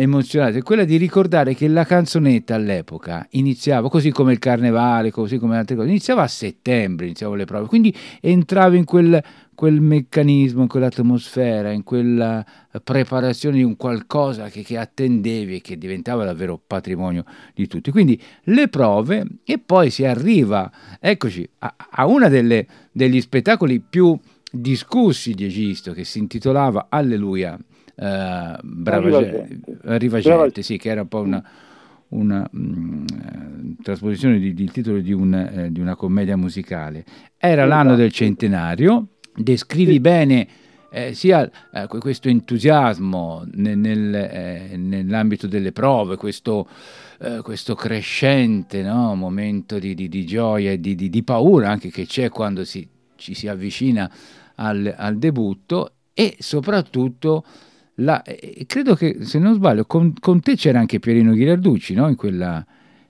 emozionato 0.01 0.59
è 0.59 0.63
quella 0.63 0.85
di 0.85 0.97
ricordare 0.97 1.55
che 1.55 1.69
la 1.69 1.85
canzonetta 1.85 2.55
all'epoca 2.55 3.27
iniziava, 3.31 3.89
così 3.89 4.11
come 4.11 4.33
il 4.33 4.39
carnevale, 4.39 5.11
così 5.11 5.39
come 5.39 5.57
altre 5.57 5.77
cose, 5.77 5.89
iniziava 5.89 6.23
a 6.23 6.29
settembre, 6.29 7.07
iniziavo 7.07 7.35
le 7.35 7.45
prove, 7.45 7.67
quindi 7.67 7.95
entravo 8.21 8.77
in 8.77 8.85
quel, 8.85 9.23
quel 9.55 9.81
meccanismo, 9.81 10.63
in 10.63 10.69
quell'atmosfera, 10.69 11.71
in 11.71 11.83
quella 11.83 12.45
preparazione 12.83 13.57
di 13.57 13.63
un 13.63 13.77
qualcosa 13.77 14.49
che, 14.49 14.63
che, 14.63 14.79
attendevi 14.79 15.57
e 15.57 15.61
che 15.61 15.77
diventava 15.77 16.25
davvero 16.25 16.61
patrimonio 16.65 17.25
di 17.55 17.67
tutti. 17.67 17.91
Quindi 17.91 18.21
le 18.45 18.69
prove 18.69 19.25
e 19.45 19.59
poi 19.59 19.91
si 19.91 20.05
arriva, 20.05 20.71
eccoci, 21.01 21.49
a, 21.59 21.75
a 21.91 22.07
uno 22.07 22.29
degli 22.29 23.21
spettacoli 23.21 23.81
più 23.81 24.19
discussi 24.51 25.35
di 25.35 25.45
Egisto 25.45 25.93
che 25.93 26.05
si 26.05 26.19
intitolava 26.19 26.87
Alleluia 26.89 27.59
eh, 28.01 28.59
brava, 28.63 29.11
gente, 29.11 29.59
Riva 29.83 30.21
gente, 30.21 30.63
sì, 30.63 30.77
che 30.77 30.89
era 30.89 31.01
un 31.01 31.09
po' 31.09 31.21
una, 31.21 31.43
una 32.11 32.49
mh, 32.49 32.61
mm, 32.61 33.05
eh, 33.07 33.77
trasposizione 33.83 34.39
di, 34.39 34.55
di 34.55 34.71
titolo 34.71 35.01
di, 35.01 35.13
un, 35.13 35.35
eh, 35.35 35.73
di, 35.73 35.81
una 35.81 35.97
commedia 35.97 36.37
musicale. 36.37 37.05
Era 37.37 37.65
esatto. 37.65 37.69
l'anno 37.69 37.97
del 37.97 38.13
centenario, 38.13 39.09
descrivi 39.35 39.95
sì. 39.95 40.01
bene 40.01 40.49
eh, 40.91 41.13
sia 41.13 41.51
eh, 41.73 41.87
questo 41.89 42.29
entusiasmo 42.29 43.45
nel, 43.55 43.77
nel, 43.77 44.15
eh, 44.15 44.77
nell'ambito 44.77 45.49
delle 45.49 45.73
prove, 45.73 46.17
questo, 46.17 46.69
questo 47.43 47.75
crescente 47.75 48.81
no? 48.81 49.17
momento 49.17 49.81
di, 49.81 49.93
di, 49.93 50.25
gioia 50.25 50.71
e 50.71 50.79
di, 50.79 51.23
paura 51.25 51.69
anche 51.69 51.91
che 51.91 52.07
c'è 52.07 52.29
quando 52.29 52.65
si, 52.65 52.89
ci 53.17 53.35
si 53.35 53.49
avvicina 53.49 54.09
al, 54.55 54.95
al 54.97 55.19
debutto 55.19 55.95
e 56.15 56.37
soprattutto 56.39 57.45
la, 58.01 58.23
eh, 58.23 58.65
credo 58.67 58.95
che, 58.95 59.25
se 59.25 59.39
non 59.39 59.55
sbaglio, 59.55 59.85
con, 59.85 60.13
con 60.21 60.41
te 60.41 60.55
c'era 60.55 60.79
anche 60.79 60.99
Pierino 60.99 61.33
Ghirarducci, 61.33 61.95
no? 61.95 62.09
In 62.09 62.17
quella, 62.17 62.65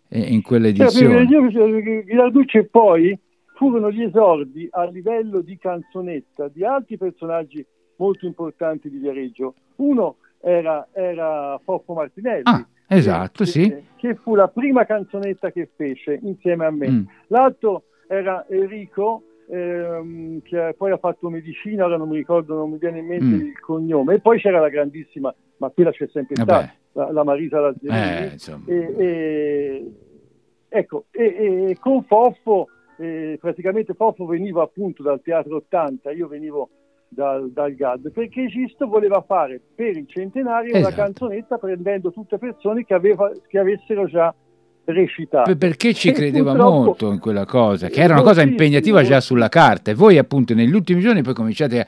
eh, 0.09 0.21
in 0.21 0.43
quella 0.43 0.69
edizione. 0.69 1.27
Ghirarducci 1.27 2.59
e 2.59 2.65
poi 2.65 3.19
furono 3.55 3.91
gli 3.91 4.03
esordi 4.03 4.67
a 4.71 4.85
livello 4.85 5.41
di 5.41 5.59
canzonetta 5.59 6.49
di 6.49 6.65
altri 6.65 6.97
personaggi 6.97 7.65
molto 7.97 8.25
importanti 8.25 8.89
di 8.89 8.99
Viareggio. 8.99 9.55
Uno 9.77 10.17
era, 10.41 10.87
era 10.93 11.61
Foffo 11.65 11.93
Martinelli. 11.93 12.43
Ah, 12.45 12.67
esatto, 12.87 13.45
che, 13.45 13.51
sì. 13.51 13.69
Che, 13.69 13.83
che, 13.97 14.15
fu 14.15 14.35
la 14.35 14.49
prima 14.49 14.87
canzonetta 14.87 15.51
che 15.51 15.69
fece 15.75 16.19
insieme 16.23 16.65
a 16.65 16.71
me. 16.71 16.91
Mm. 16.91 17.03
L'altro 17.27 17.85
era 18.07 18.47
Enrico 18.49 19.23
ehm, 19.51 20.43
che 20.43 20.75
poi 20.77 20.91
ha 20.91 20.99
fatto 20.99 21.29
medicina, 21.29 21.87
ora 21.87 21.97
non 21.97 22.09
mi 22.09 22.17
ricordo, 22.17 22.55
non 22.55 22.71
mi 22.71 22.79
viene 22.79 22.99
in 22.99 23.07
mente 23.07 23.25
mm. 23.25 23.47
il 23.47 23.61
cognome, 23.61 24.15
e 24.15 24.21
poi 24.21 24.39
c'era 24.39 24.61
la 24.61 24.69
grandissima, 24.69 25.35
ma 25.59 25.71
quella 25.71 25.91
c'è 25.91 26.09
sempre 26.09 26.37
stata, 26.37 26.73
la, 26.93 27.13
la, 27.13 27.25
Marisa 27.25 27.61
Lazzarini. 27.61 28.37
Eh, 28.67 28.75
e, 28.75 28.95
e, 28.99 29.93
ecco, 30.69 31.05
e, 31.11 31.77
con 31.81 32.05
Foffo, 32.05 32.69
eh, 32.99 33.39
praticamente 33.41 33.95
Foffo 33.95 34.27
veniva 34.27 34.63
appunto 34.63 35.03
dal 35.03 35.21
Teatro 35.23 35.57
80, 35.57 36.11
io 36.13 36.29
venivo 36.29 36.69
dal, 37.09 37.51
dal 37.51 37.75
GAD, 37.75 38.11
perché 38.13 38.47
Gisto 38.47 38.87
voleva 38.87 39.23
fare 39.23 39.61
per 39.75 39.97
il 39.97 40.07
centenario 40.09 40.75
esatto. 40.75 40.95
una 40.95 41.05
canzonetta 41.05 41.59
prendendo 41.59 42.13
tutte 42.13 42.39
persone 42.39 42.85
che, 42.85 42.95
aveva, 42.95 43.33
che 43.47 43.59
avessero 43.59 44.07
già 44.07 44.35
recitato. 44.93 45.57
Perché 45.57 45.95
ci 45.95 46.13
credeva 46.13 46.55
molto 46.55 47.13
in 47.13 47.19
quella 47.19 47.45
cosa, 47.45 47.89
che 47.89 48.01
era 48.01 48.15
una 48.15 48.23
cosa 48.23 48.43
impegnativa 48.43 49.03
già 49.03 49.21
sulla 49.21 49.49
carta 49.49 49.91
e 49.91 49.95
voi 49.95 50.19
appunto 50.19 50.55
negli 50.55 50.75
ultimi 50.75 51.01
giorni 51.01 51.23
poi 51.23 51.35
cominciate 51.35 51.81
a 51.81 51.87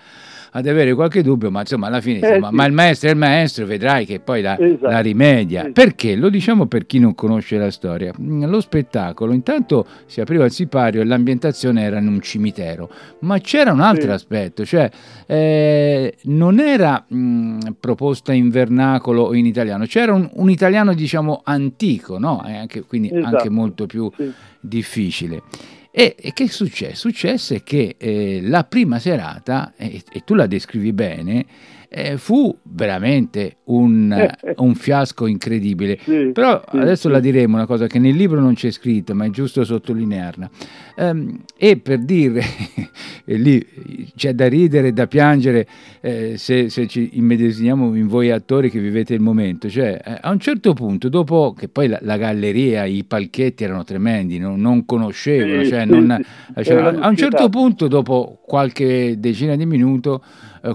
ad 0.52 0.66
avere 0.66 0.94
qualche 0.94 1.22
dubbio, 1.22 1.50
ma 1.50 1.60
insomma 1.60 1.86
alla 1.86 2.00
fine, 2.00 2.20
eh, 2.20 2.28
insomma, 2.28 2.48
sì. 2.48 2.54
ma 2.54 2.64
il 2.64 2.72
maestro 2.72 3.08
è 3.08 3.12
il 3.12 3.18
maestro, 3.18 3.66
vedrai 3.66 4.06
che 4.06 4.20
poi 4.20 4.42
la, 4.42 4.58
esatto. 4.58 4.90
la 4.90 5.00
rimedia. 5.00 5.60
Esatto. 5.60 5.72
Perché? 5.72 6.16
Lo 6.16 6.28
diciamo 6.28 6.66
per 6.66 6.86
chi 6.86 6.98
non 6.98 7.14
conosce 7.14 7.56
la 7.56 7.70
storia. 7.70 8.12
Lo 8.18 8.60
spettacolo 8.60 9.32
intanto 9.32 9.86
si 10.06 10.20
apriva 10.20 10.44
al 10.44 10.50
sipario 10.50 11.00
e 11.00 11.04
l'ambientazione 11.04 11.82
era 11.82 11.98
in 11.98 12.08
un 12.08 12.20
cimitero, 12.20 12.90
ma 13.20 13.38
c'era 13.38 13.72
un 13.72 13.80
altro 13.80 14.08
sì. 14.08 14.10
aspetto, 14.10 14.64
cioè 14.64 14.90
eh, 15.26 16.16
non 16.22 16.58
era 16.58 17.04
mh, 17.06 17.58
proposta 17.78 18.32
in 18.32 18.50
vernacolo 18.50 19.22
o 19.22 19.34
in 19.34 19.46
italiano, 19.46 19.84
c'era 19.86 20.12
un, 20.12 20.28
un 20.32 20.50
italiano 20.50 20.94
diciamo 20.94 21.40
antico, 21.44 22.18
no? 22.18 22.42
Anche, 22.44 22.82
quindi 22.82 23.10
esatto. 23.12 23.36
anche 23.36 23.50
molto 23.50 23.86
più 23.86 24.10
sì. 24.16 24.32
difficile. 24.60 25.42
E, 25.92 26.14
e 26.18 26.32
che 26.32 26.48
successe? 26.48 26.94
Successe 26.94 27.62
che 27.62 27.96
eh, 27.98 28.40
la 28.42 28.64
prima 28.64 28.98
serata, 28.98 29.72
e, 29.76 30.02
e, 30.12 30.22
tu 30.24 30.34
la 30.34 30.46
descrivi 30.46 30.92
bene, 30.92 31.44
eh, 31.92 32.16
fu 32.18 32.56
veramente 32.62 33.56
un, 33.64 34.14
un, 34.56 34.74
fiasco 34.76 35.26
incredibile. 35.26 35.98
Sì, 36.00 36.30
Però 36.32 36.62
sì, 36.70 36.76
adesso 36.76 37.08
sì. 37.08 37.14
la 37.14 37.18
diremo, 37.18 37.56
una 37.56 37.66
cosa 37.66 37.88
che 37.88 37.98
nel 37.98 38.14
libro 38.14 38.40
non 38.40 38.54
c'è 38.54 38.70
scritta, 38.70 39.12
ma 39.12 39.24
è 39.24 39.30
giusto 39.30 39.64
sottolinearla. 39.64 40.50
Um, 40.96 41.42
e 41.56 41.78
per 41.78 41.98
dire, 41.98 42.42
e 43.24 43.36
lì 43.36 43.66
c'è 44.14 44.34
da 44.34 44.48
ridere 44.48 44.88
e 44.88 44.92
da 44.92 45.06
piangere 45.08 45.66
eh, 46.00 46.36
se, 46.36 46.68
se, 46.68 46.86
ci 46.86 47.10
immedesimiamo 47.14 47.94
in 47.96 48.06
voi 48.06 48.30
attori 48.30 48.70
che 48.70 48.78
vivete 48.78 49.14
il 49.14 49.20
momento. 49.20 49.68
Cioè, 49.68 50.00
eh, 50.04 50.18
a 50.20 50.30
un 50.30 50.38
certo 50.38 50.74
punto, 50.74 51.08
dopo 51.08 51.54
che 51.58 51.68
poi 51.68 51.88
la, 51.88 51.98
la 52.02 52.16
galleria, 52.16 52.84
i 52.84 53.02
palchetti 53.02 53.64
erano 53.64 53.82
tremendi, 53.82 54.38
no? 54.38 54.54
non 54.56 54.84
conoscevano, 54.84 55.64
cioè, 55.64 55.84
non, 55.86 56.24
cioè, 56.62 56.94
a 57.00 57.08
un 57.08 57.16
certo 57.16 57.48
punto, 57.48 57.88
dopo 57.88 58.40
qualche 58.46 59.18
decina 59.18 59.56
di 59.56 59.66
minuti, 59.66 60.18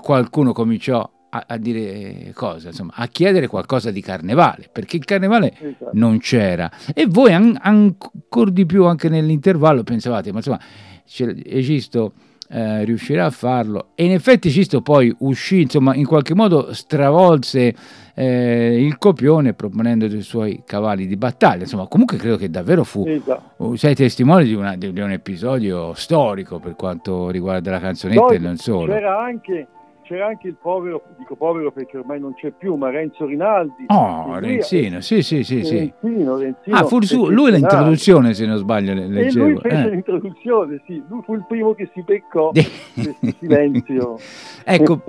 qualcuno 0.01 0.53
cominciò 0.53 1.09
a, 1.29 1.43
a, 1.47 1.57
dire 1.57 2.31
cosa, 2.33 2.69
insomma, 2.69 2.93
a 2.95 3.07
chiedere 3.07 3.47
qualcosa 3.47 3.91
di 3.91 4.01
carnevale, 4.01 4.69
perché 4.71 4.95
il 4.95 5.05
carnevale 5.05 5.53
esatto. 5.59 5.89
non 5.93 6.19
c'era. 6.19 6.71
E 6.93 7.05
voi 7.07 7.33
an- 7.33 7.57
ancora 7.61 8.49
di 8.51 8.65
più 8.65 8.85
anche 8.85 9.09
nell'intervallo 9.09 9.83
pensavate, 9.83 10.31
ma 10.31 10.37
insomma, 10.37 10.59
Egisto 11.07 12.13
eh, 12.49 12.83
riuscirà 12.83 13.25
a 13.25 13.29
farlo. 13.29 13.89
E 13.95 14.05
in 14.05 14.11
effetti 14.11 14.47
Egisto 14.47 14.81
poi 14.81 15.13
uscì, 15.19 15.61
insomma, 15.61 15.93
in 15.93 16.05
qualche 16.05 16.33
modo 16.33 16.73
stravolse 16.73 17.75
eh, 18.15 18.81
il 18.81 18.97
copione 18.97 19.53
proponendo 19.53 20.07
dei 20.07 20.21
suoi 20.21 20.63
cavalli 20.65 21.05
di 21.05 21.17
battaglia. 21.17 21.63
Insomma, 21.63 21.87
comunque 21.87 22.17
credo 22.17 22.37
che 22.37 22.49
davvero 22.49 22.83
fu, 22.83 23.05
esatto. 23.05 23.75
sei 23.75 23.93
testimone 23.93 24.45
di, 24.45 24.53
una, 24.53 24.75
di, 24.75 24.91
di, 24.93 24.99
un 24.99 25.11
episodio 25.11 25.93
storico 25.93 26.59
per 26.59 26.75
quanto 26.75 27.29
riguarda 27.29 27.71
la 27.71 27.79
canzonetta 27.79 28.21
Poi, 28.21 28.35
e 28.35 28.39
non 28.39 28.57
solo. 28.57 28.93
C'era 28.93 29.19
anche 29.21 29.67
c'era 30.05 30.27
anche 30.27 30.47
il 30.47 30.55
povero, 30.61 31.01
dico 31.17 31.35
povero 31.35 31.71
perché 31.71 31.97
ormai 31.97 32.19
non 32.19 32.35
c'è 32.35 32.51
più, 32.51 32.75
ma 32.75 32.91
Renzo 32.91 33.25
Rinaldi. 33.25 33.85
Oh, 33.87 34.37
Renzino, 34.37 35.01
sì, 35.01 35.23
sì, 35.23 35.43
sì. 35.43 35.63
sì. 35.63 35.91
Renzino, 36.01 36.37
Renzino, 36.37 36.75
ah, 36.75 36.83
fu 36.85 37.01
su, 37.01 37.27
lui 37.29 37.51
l'introduzione, 37.51 38.35
se 38.35 38.45
non 38.45 38.57
sbaglio, 38.57 38.93
leggevo. 38.93 39.45
E 39.45 39.49
lui 39.49 39.59
fece 39.59 39.75
eh. 39.75 39.89
l'introduzione, 39.89 40.81
sì, 40.85 41.03
lui 41.07 41.21
fu 41.23 41.33
il 41.33 41.43
primo 41.47 41.73
che 41.73 41.89
si 41.93 42.03
beccò 42.03 42.51
questo 42.93 43.15
silenzio. 43.39 44.17
ecco, 44.63 45.01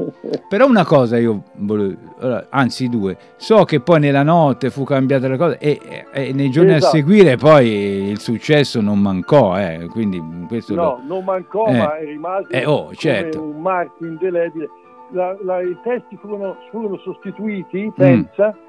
però 0.49 0.67
una 0.67 0.87
cosa 0.87 1.19
io 1.19 1.43
volevo, 1.57 1.97
anzi 2.49 2.89
due, 2.89 3.19
so 3.37 3.65
che 3.65 3.81
poi 3.81 4.01
nella 4.01 4.23
notte 4.23 4.71
fu 4.71 4.85
cambiata 4.85 5.29
la 5.29 5.37
cosa 5.37 5.59
e, 5.59 5.79
e, 6.11 6.33
nei 6.33 6.49
giorni 6.49 6.73
esatto. 6.73 6.87
a 6.87 6.97
seguire 6.97 7.37
poi 7.37 7.69
il 8.09 8.19
successo 8.19 8.81
non 8.81 8.99
mancò, 8.99 9.59
eh, 9.59 9.89
quindi 9.91 10.23
questo... 10.49 10.75
No, 10.75 10.83
lo... 10.83 11.01
non 11.07 11.25
mancò, 11.25 11.67
eh. 11.67 11.77
ma 11.77 11.97
rimase 11.99 12.49
eh, 12.49 12.65
oh, 12.65 12.95
certo. 12.95 13.43
un 13.43 13.61
marchio 13.61 14.07
indelebile 14.07 14.71
la, 15.11 15.37
la, 15.43 15.61
i 15.61 15.77
testi 15.83 16.17
furono, 16.17 16.57
furono 16.71 16.99
sostituiti, 16.99 17.93
pensa, 17.95 18.55
mm. 18.55 18.66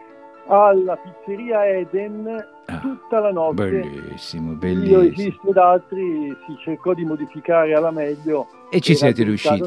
Alla 0.47 0.97
pizzeria 0.97 1.65
Eden 1.67 2.45
ah, 2.65 2.79
tutta 2.79 3.19
la 3.19 3.31
notte. 3.31 3.69
Bellissimo, 3.69 4.53
bellissimo. 4.53 5.01
Io 5.01 5.09
esisto 5.09 5.49
ed 5.49 5.57
altri 5.57 6.35
si 6.45 6.55
cercò 6.63 6.93
di 6.93 7.05
modificare 7.05 7.73
alla 7.73 7.91
meglio. 7.91 8.47
E 8.69 8.81
ci 8.81 8.95
siete 8.95 9.23
riusciti. 9.23 9.63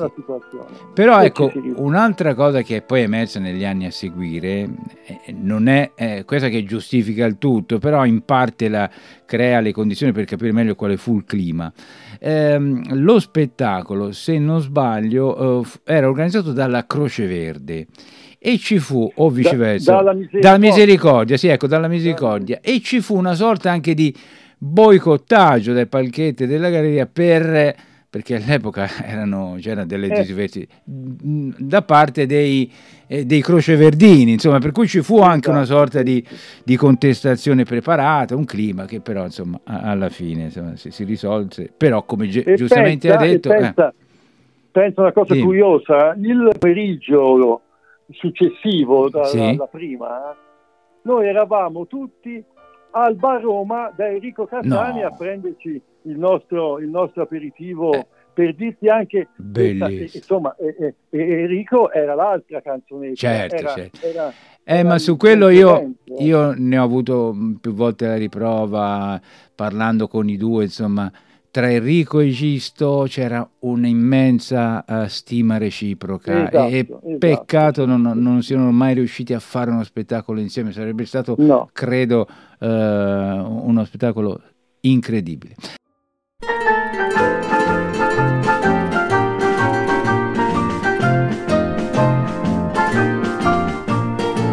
Però 0.92 1.20
e 1.20 1.26
ecco, 1.26 1.50
un'altra 1.76 2.34
cosa 2.34 2.60
che 2.62 2.76
è 2.76 2.82
poi 2.82 3.02
emersa 3.02 3.40
negli 3.40 3.64
anni 3.64 3.86
a 3.86 3.90
seguire, 3.90 4.68
eh, 5.04 5.32
non 5.32 5.68
è 5.68 5.92
eh, 5.94 6.24
questa 6.26 6.48
che 6.48 6.64
giustifica 6.64 7.24
il 7.24 7.38
tutto, 7.38 7.78
però 7.78 8.04
in 8.04 8.24
parte 8.24 8.68
la, 8.68 8.90
crea 9.24 9.60
le 9.60 9.72
condizioni 9.72 10.12
per 10.12 10.24
capire 10.24 10.52
meglio 10.52 10.74
quale 10.74 10.96
fu 10.98 11.16
il 11.16 11.24
clima. 11.24 11.72
Eh, 12.18 12.58
lo 12.90 13.18
spettacolo, 13.18 14.12
se 14.12 14.38
non 14.38 14.60
sbaglio, 14.60 15.62
eh, 15.62 15.66
era 15.84 16.06
organizzato 16.06 16.52
dalla 16.52 16.84
Croce 16.86 17.26
Verde 17.26 17.86
e 18.42 18.56
ci 18.56 18.78
fu, 18.78 19.10
o 19.16 19.28
viceversa, 19.28 19.92
da, 19.92 19.98
dalla, 19.98 20.12
misericordia. 20.14 20.50
dalla 20.50 20.58
misericordia, 20.58 21.36
sì, 21.36 21.48
ecco, 21.48 21.66
dalla 21.66 21.88
misericordia, 21.88 22.60
e 22.62 22.80
ci 22.80 23.02
fu 23.02 23.16
una 23.16 23.34
sorta 23.34 23.70
anche 23.70 23.92
di 23.92 24.14
boicottaggio 24.56 25.74
dai 25.74 25.86
palchetti 25.86 26.46
della 26.46 26.70
galleria 26.70 27.04
per 27.06 27.88
perché 28.10 28.34
all'epoca 28.34 28.88
erano, 29.04 29.56
c'erano 29.60 29.86
delle 29.86 30.08
eh. 30.08 30.24
diverse 30.24 30.66
da 30.84 31.82
parte 31.82 32.26
dei, 32.26 32.68
eh, 33.06 33.24
dei 33.24 33.40
croceverdini, 33.40 34.32
insomma, 34.32 34.58
per 34.58 34.72
cui 34.72 34.88
ci 34.88 35.00
fu 35.00 35.20
anche 35.20 35.48
una 35.48 35.60
esatto. 35.60 35.78
sorta 35.78 36.02
di, 36.02 36.24
di, 36.64 36.76
contestazione 36.76 37.62
preparata, 37.62 38.34
un 38.34 38.46
clima 38.46 38.86
che 38.86 39.00
però 39.00 39.24
insomma 39.24 39.60
alla 39.62 40.08
fine 40.08 40.44
insomma, 40.44 40.74
si, 40.74 40.90
si, 40.90 41.04
risolse, 41.04 41.70
però 41.76 42.02
come 42.02 42.26
gi- 42.26 42.42
giustamente 42.56 43.06
pensa, 43.06 43.22
ha 43.22 43.26
detto... 43.26 43.48
Pensa, 43.50 43.88
eh. 43.90 43.94
pensa 44.72 45.00
una 45.02 45.12
cosa 45.12 45.34
sì. 45.34 45.40
curiosa, 45.40 46.16
il 46.20 46.50
pomeriggio 46.58 47.60
successivo 48.12 49.06
alla 49.06 49.24
sì. 49.24 49.60
prima, 49.70 50.36
noi 51.02 51.26
eravamo 51.26 51.86
tutti 51.86 52.42
al 52.92 53.14
Bar 53.14 53.42
Roma 53.42 53.92
da 53.94 54.08
Enrico 54.08 54.46
Cassani 54.46 55.00
no. 55.00 55.06
a 55.06 55.10
prenderci 55.10 55.80
il 56.02 56.18
nostro, 56.18 56.78
il 56.78 56.88
nostro 56.88 57.22
aperitivo. 57.22 57.92
Eh 57.92 58.06
per 58.32 58.54
dirti 58.54 58.88
anche 58.88 59.28
Bellissimo. 59.36 60.08
insomma 60.14 60.56
eh, 60.56 60.94
eh, 61.10 61.40
Enrico 61.42 61.90
era 61.92 62.14
l'altra 62.14 62.62
canzonetta 62.62 63.14
certo, 63.14 63.54
era, 63.56 63.74
certo. 63.74 64.06
Era, 64.06 64.32
eh, 64.62 64.82
ma 64.82 64.98
su 64.98 65.16
quello 65.16 65.48
io, 65.48 65.94
io, 66.18 66.54
ne 66.56 66.78
ho 66.78 66.84
avuto 66.84 67.34
più 67.60 67.72
volte 67.72 68.06
la 68.06 68.16
riprova 68.16 69.20
parlando 69.54 70.06
con 70.06 70.28
i 70.28 70.36
due 70.36 70.64
insomma 70.64 71.10
tra 71.50 71.68
Enrico 71.70 72.20
e 72.20 72.28
Gisto 72.28 73.06
c'era 73.08 73.48
un'immensa 73.60 74.84
uh, 74.86 75.06
stima 75.08 75.58
reciproca 75.58 76.48
esatto, 76.48 76.66
e 76.68 76.78
esatto, 76.78 77.16
peccato 77.18 77.86
non, 77.86 78.02
non, 78.02 78.42
siano 78.42 78.70
mai 78.70 78.94
riusciti 78.94 79.34
a 79.34 79.40
fare 79.40 79.70
uno 79.70 79.82
spettacolo 79.82 80.38
insieme, 80.38 80.70
sarebbe 80.70 81.04
stato, 81.06 81.34
no. 81.38 81.68
credo, 81.72 82.26
uh, 82.58 82.66
uno 82.66 83.84
spettacolo 83.84 84.40
incredibile. 84.82 85.56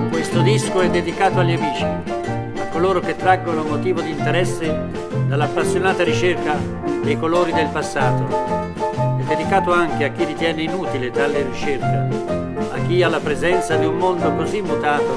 Questo 0.10 0.42
disco 0.42 0.82
è 0.82 0.90
dedicato 0.90 1.40
agli 1.40 1.54
amici, 1.54 1.84
a 1.84 2.68
coloro 2.72 3.00
che 3.00 3.16
traggono 3.16 3.64
motivo 3.64 4.02
di 4.02 4.10
interesse 4.10 5.07
dall'appassionata 5.28 6.04
ricerca 6.04 6.56
dei 7.04 7.20
colori 7.20 7.52
del 7.52 7.68
passato. 7.68 8.26
È 9.18 9.24
dedicato 9.28 9.74
anche 9.74 10.06
a 10.06 10.10
chi 10.10 10.24
ritiene 10.24 10.64
inutile 10.64 11.12
tale 11.12 11.44
ricerca, 11.44 12.08
a 12.72 12.78
chi 12.88 13.04
alla 13.04 13.20
presenza 13.20 13.76
di 13.76 13.86
un 13.86 13.98
mondo 13.98 14.34
così 14.34 14.62
mutato, 14.62 15.16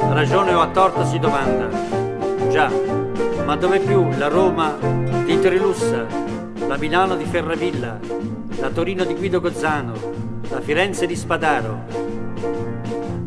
a 0.00 0.12
ragione 0.12 0.52
o 0.52 0.60
a 0.60 0.68
torto 0.68 1.04
si 1.04 1.18
domanda, 1.18 1.68
già, 2.50 2.70
ma 3.44 3.56
dove 3.56 3.78
più 3.78 4.08
la 4.18 4.28
Roma 4.28 4.76
di 5.24 5.38
Trilussa, 5.38 6.06
la 6.66 6.76
Milano 6.76 7.16
di 7.16 7.24
Ferravilla, 7.24 7.98
la 8.58 8.70
Torino 8.70 9.04
di 9.04 9.14
Guido 9.14 9.40
Gozzano, 9.40 9.92
la 10.48 10.60
Firenze 10.60 11.06
di 11.06 11.14
Spadaro, 11.14 11.84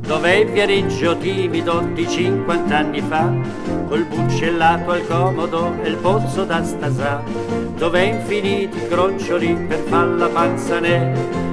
Dov'è 0.05 0.33
il 0.33 0.51
Viareggio 0.51 1.17
timido 1.17 1.79
di 1.93 2.07
cinquant'anni 2.07 3.01
fa, 3.01 3.33
col 3.87 4.05
buccellato 4.05 4.91
al 4.91 5.07
comodo 5.07 5.75
e 5.81 5.89
il 5.89 5.95
pozzo 5.95 6.43
da 6.45 6.63
stasà? 6.63 7.23
Dov'è 7.75 8.01
infiniti 8.01 8.85
crocioli 8.87 9.55
per 9.67 9.79
far 9.79 10.07
la 10.09 10.27
panzanè, 10.27 11.11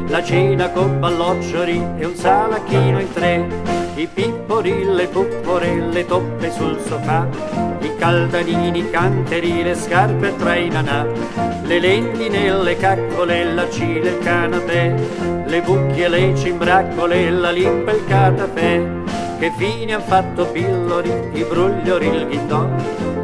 la 0.09 0.23
cena 0.23 0.69
con 0.69 1.01
balloccioli 1.01 1.83
e 1.97 2.05
un 2.05 2.15
salacchino 2.15 3.01
in 3.01 3.13
tre, 3.13 3.49
i 3.95 4.07
pippori, 4.07 4.85
le 4.85 5.07
pupporelle, 5.07 6.05
toppe 6.05 6.51
sul 6.53 6.79
sofà, 6.79 7.27
i 7.87 7.97
caldanini, 7.97 8.79
i 8.79 8.91
canteri, 8.91 9.63
le 9.63 9.75
scarpe 9.75 10.35
tra 10.37 10.55
i 10.55 10.69
nanà, 10.69 11.07
le 11.65 11.79
lentine, 11.79 12.63
le 12.63 12.77
caccole, 12.77 13.45
la 13.53 13.69
cile, 13.71 14.11
il 14.11 14.19
canapè, 14.19 14.95
le 15.47 15.61
bucchie, 15.63 16.09
le 16.09 16.35
cimbraccole, 16.37 17.31
la 17.31 17.51
limpa 17.51 17.93
e 17.93 17.97
il 17.97 18.05
catafè, 18.07 18.83
che 19.39 19.53
fine 19.57 19.95
han 19.95 20.03
fatto 20.03 20.47
pillori, 20.47 21.13
i 21.33 21.45
brugliori, 21.45 22.07
il 22.07 22.27
ghindò, 22.29 22.69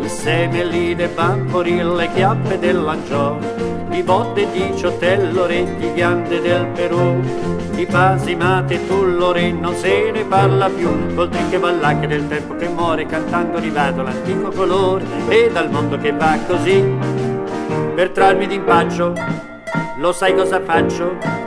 i 0.01 0.09
semeli 0.09 0.94
dei 0.94 1.09
bambori, 1.09 1.83
le 1.83 2.09
chiappe 2.12 2.59
dell'angiò, 2.59 3.37
i 3.90 4.03
botte 4.03 4.47
di 4.53 4.73
ciotello, 4.77 5.47
di 5.47 5.90
viande 5.94 6.40
del 6.40 6.66
Perù, 6.68 7.21
i 7.81 7.87
pasimate 7.87 8.87
tullore, 8.87 9.53
non 9.53 9.75
se 9.75 10.11
ne 10.11 10.25
parla 10.25 10.69
più, 10.69 11.14
col 11.14 11.29
trinche 11.29 11.59
ballacche 11.59 12.07
del 12.07 12.27
tempo 12.27 12.57
che 12.57 12.69
muore, 12.69 13.07
cantando 13.07 13.57
arrivato 13.57 14.03
l'antico 14.03 14.51
colore, 14.51 15.05
e 15.29 15.51
dal 15.53 15.71
mondo 15.71 15.97
che 15.97 16.12
va 16.12 16.38
così, 16.47 16.85
per 17.95 18.11
trarmi 18.11 18.47
d'impaccio, 18.47 19.12
lo 19.99 20.12
sai 20.12 20.35
cosa 20.35 20.61
faccio? 20.61 21.47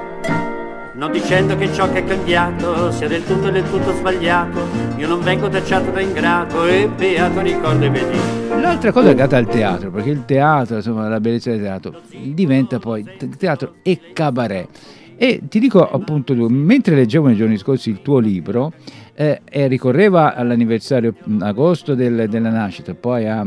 non 1.01 1.11
dicendo 1.11 1.57
che 1.57 1.73
ciò 1.73 1.91
che 1.91 1.99
è 1.99 2.03
cambiato 2.03 2.91
sia 2.91 3.07
del 3.07 3.25
tutto 3.25 3.47
e 3.47 3.51
del 3.51 3.67
tutto 3.67 3.91
sbagliato. 3.91 4.59
Io 4.97 5.07
non 5.07 5.19
vengo 5.21 5.49
tacciato 5.49 5.89
da 5.89 5.99
ingrato 5.99 6.67
e 6.67 6.87
beato 6.87 7.41
ricordo 7.41 7.85
e 7.85 7.89
vedi. 7.89 8.19
L'altra 8.49 8.91
cosa 8.91 9.07
è 9.07 9.09
legata 9.09 9.35
al 9.35 9.47
teatro, 9.47 9.89
perché 9.89 10.11
il 10.11 10.25
teatro, 10.25 10.75
insomma, 10.75 11.09
la 11.09 11.19
bellezza 11.19 11.49
del 11.49 11.61
teatro 11.61 12.01
diventa 12.11 12.77
poi 12.77 13.03
teatro 13.35 13.77
e 13.81 13.99
cabaret. 14.13 14.67
E 15.23 15.39
ti 15.47 15.59
dico 15.59 15.87
appunto, 15.87 16.33
mentre 16.49 16.95
leggevo 16.95 17.27
nei 17.27 17.35
giorni 17.35 17.55
scorsi 17.55 17.91
il 17.91 18.01
tuo 18.01 18.17
libro, 18.17 18.73
eh, 19.21 19.41
e 19.47 19.67
ricorreva 19.67 20.33
all'anniversario 20.33 21.13
agosto 21.41 21.93
del, 21.93 22.25
della 22.27 22.49
nascita, 22.49 22.95
poi 22.95 23.27
a, 23.27 23.45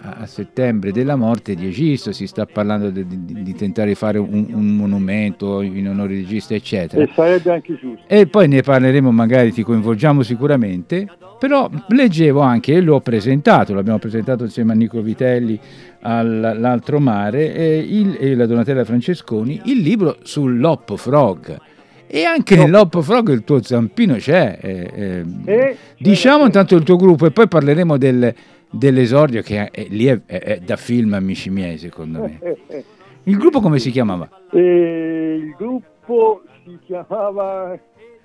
a, 0.00 0.26
settembre 0.26 0.90
della 0.90 1.14
morte 1.14 1.54
di 1.54 1.68
Egisto, 1.68 2.10
si 2.10 2.26
sta 2.26 2.44
parlando 2.44 2.90
di, 2.90 3.06
di, 3.06 3.42
di 3.44 3.54
tentare 3.54 3.90
di 3.90 3.94
fare 3.94 4.18
un, 4.18 4.48
un, 4.50 4.66
monumento 4.74 5.62
in 5.62 5.88
onore 5.88 6.14
di 6.14 6.22
Egisto, 6.22 6.54
eccetera. 6.54 7.04
E 7.04 7.10
sarebbe 7.14 7.52
anche 7.52 7.78
giusto. 7.78 8.02
E 8.08 8.26
poi 8.26 8.48
ne 8.48 8.62
parleremo, 8.62 9.12
magari 9.12 9.52
ti 9.52 9.62
coinvolgiamo 9.62 10.24
sicuramente, 10.24 11.06
però 11.38 11.70
leggevo 11.86 12.40
anche, 12.40 12.74
e 12.74 12.80
l'ho 12.80 12.98
presentato, 12.98 13.74
l'abbiamo 13.74 14.00
presentato 14.00 14.42
insieme 14.42 14.72
a 14.72 14.74
Nico 14.74 15.00
Vitelli 15.02 15.56
all'altro 16.00 16.98
mare, 16.98 17.54
eh, 17.54 17.78
il, 17.78 18.16
e 18.18 18.34
la 18.34 18.46
Donatella 18.46 18.84
Francesconi, 18.84 19.60
il 19.66 19.82
libro 19.82 20.16
sull'Hop 20.22 20.96
Frog 20.96 21.74
e 22.06 22.24
anche 22.24 22.56
no. 22.56 22.62
nell'Hop 22.62 23.00
Frog 23.00 23.30
il 23.30 23.44
tuo 23.44 23.62
zampino 23.62 24.14
c'è. 24.16 24.58
Eh, 24.60 24.90
eh. 24.94 25.24
Eh, 25.44 25.76
diciamo 25.98 26.44
intanto 26.44 26.76
il 26.76 26.82
tuo 26.82 26.96
gruppo 26.96 27.26
e 27.26 27.30
poi 27.30 27.48
parleremo 27.48 27.96
del, 27.96 28.34
dell'esordio 28.70 29.42
che 29.42 29.70
è, 29.70 29.86
lì 29.88 30.06
è, 30.06 30.20
è, 30.24 30.60
da 30.60 30.76
film 30.76 31.14
Amici 31.14 31.50
miei 31.50 31.78
secondo 31.78 32.20
me. 32.20 32.84
Il 33.24 33.36
gruppo 33.36 33.60
come 33.60 33.78
si 33.78 33.90
chiamava? 33.90 34.28
Eh, 34.52 35.40
il 35.40 35.54
gruppo 35.56 36.42
si 36.64 36.78
chiamava... 36.84 37.76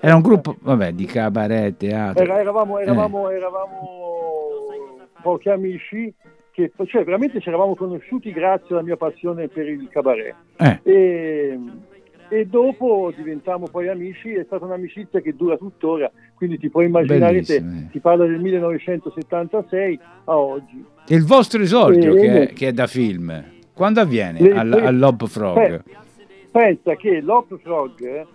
Era 0.03 0.15
un 0.15 0.21
gruppo, 0.21 0.55
vabbè, 0.59 0.93
di 0.93 1.05
cabaret, 1.05 1.77
teatro. 1.77 2.23
Era, 2.23 2.39
eravamo, 2.39 2.79
eravamo, 2.79 3.29
eh. 3.29 3.35
eravamo 3.35 4.99
pochi 5.21 5.49
amici 5.49 6.13
che 6.51 6.71
cioè, 6.85 7.03
veramente 7.03 7.39
ci 7.39 7.47
eravamo 7.47 7.75
conosciuti 7.75 8.31
grazie 8.31 8.75
alla 8.75 8.83
mia 8.83 8.97
passione 8.97 9.47
per 9.47 9.67
il 9.67 9.87
cabaret. 9.89 10.35
Eh. 10.57 10.79
E, 10.83 11.59
e 12.33 12.45
dopo 12.45 13.11
diventammo 13.13 13.67
poi 13.67 13.89
amici, 13.89 14.31
è 14.33 14.43
stata 14.45 14.63
un'amicizia 14.63 15.19
che 15.19 15.35
dura 15.35 15.57
tuttora, 15.57 16.09
quindi 16.35 16.57
ti 16.57 16.69
puoi 16.69 16.85
immaginare 16.85 17.33
Bellissimo, 17.33 17.69
te, 17.71 17.77
eh. 17.77 17.87
si 17.91 17.99
parla 17.99 18.25
del 18.25 18.39
1976 18.39 19.99
a 20.25 20.37
oggi. 20.37 20.85
E 21.07 21.15
il 21.15 21.25
vostro 21.25 21.61
esordio, 21.61 22.15
Eh, 22.15 22.19
che, 22.21 22.41
è, 22.49 22.53
che 22.53 22.67
è 22.69 22.71
da 22.71 22.87
film, 22.87 23.43
quando 23.73 23.99
avviene? 23.99 24.39
Le- 24.39 24.53
Al, 24.53 24.69
le- 24.69 24.81
all'Hop 24.85 25.27
Frog? 25.27 25.83
Pensa 26.51 26.95
che 26.95 27.19
l'Hop 27.21 27.57
Frog, 27.61 28.01
eh, 28.01 28.25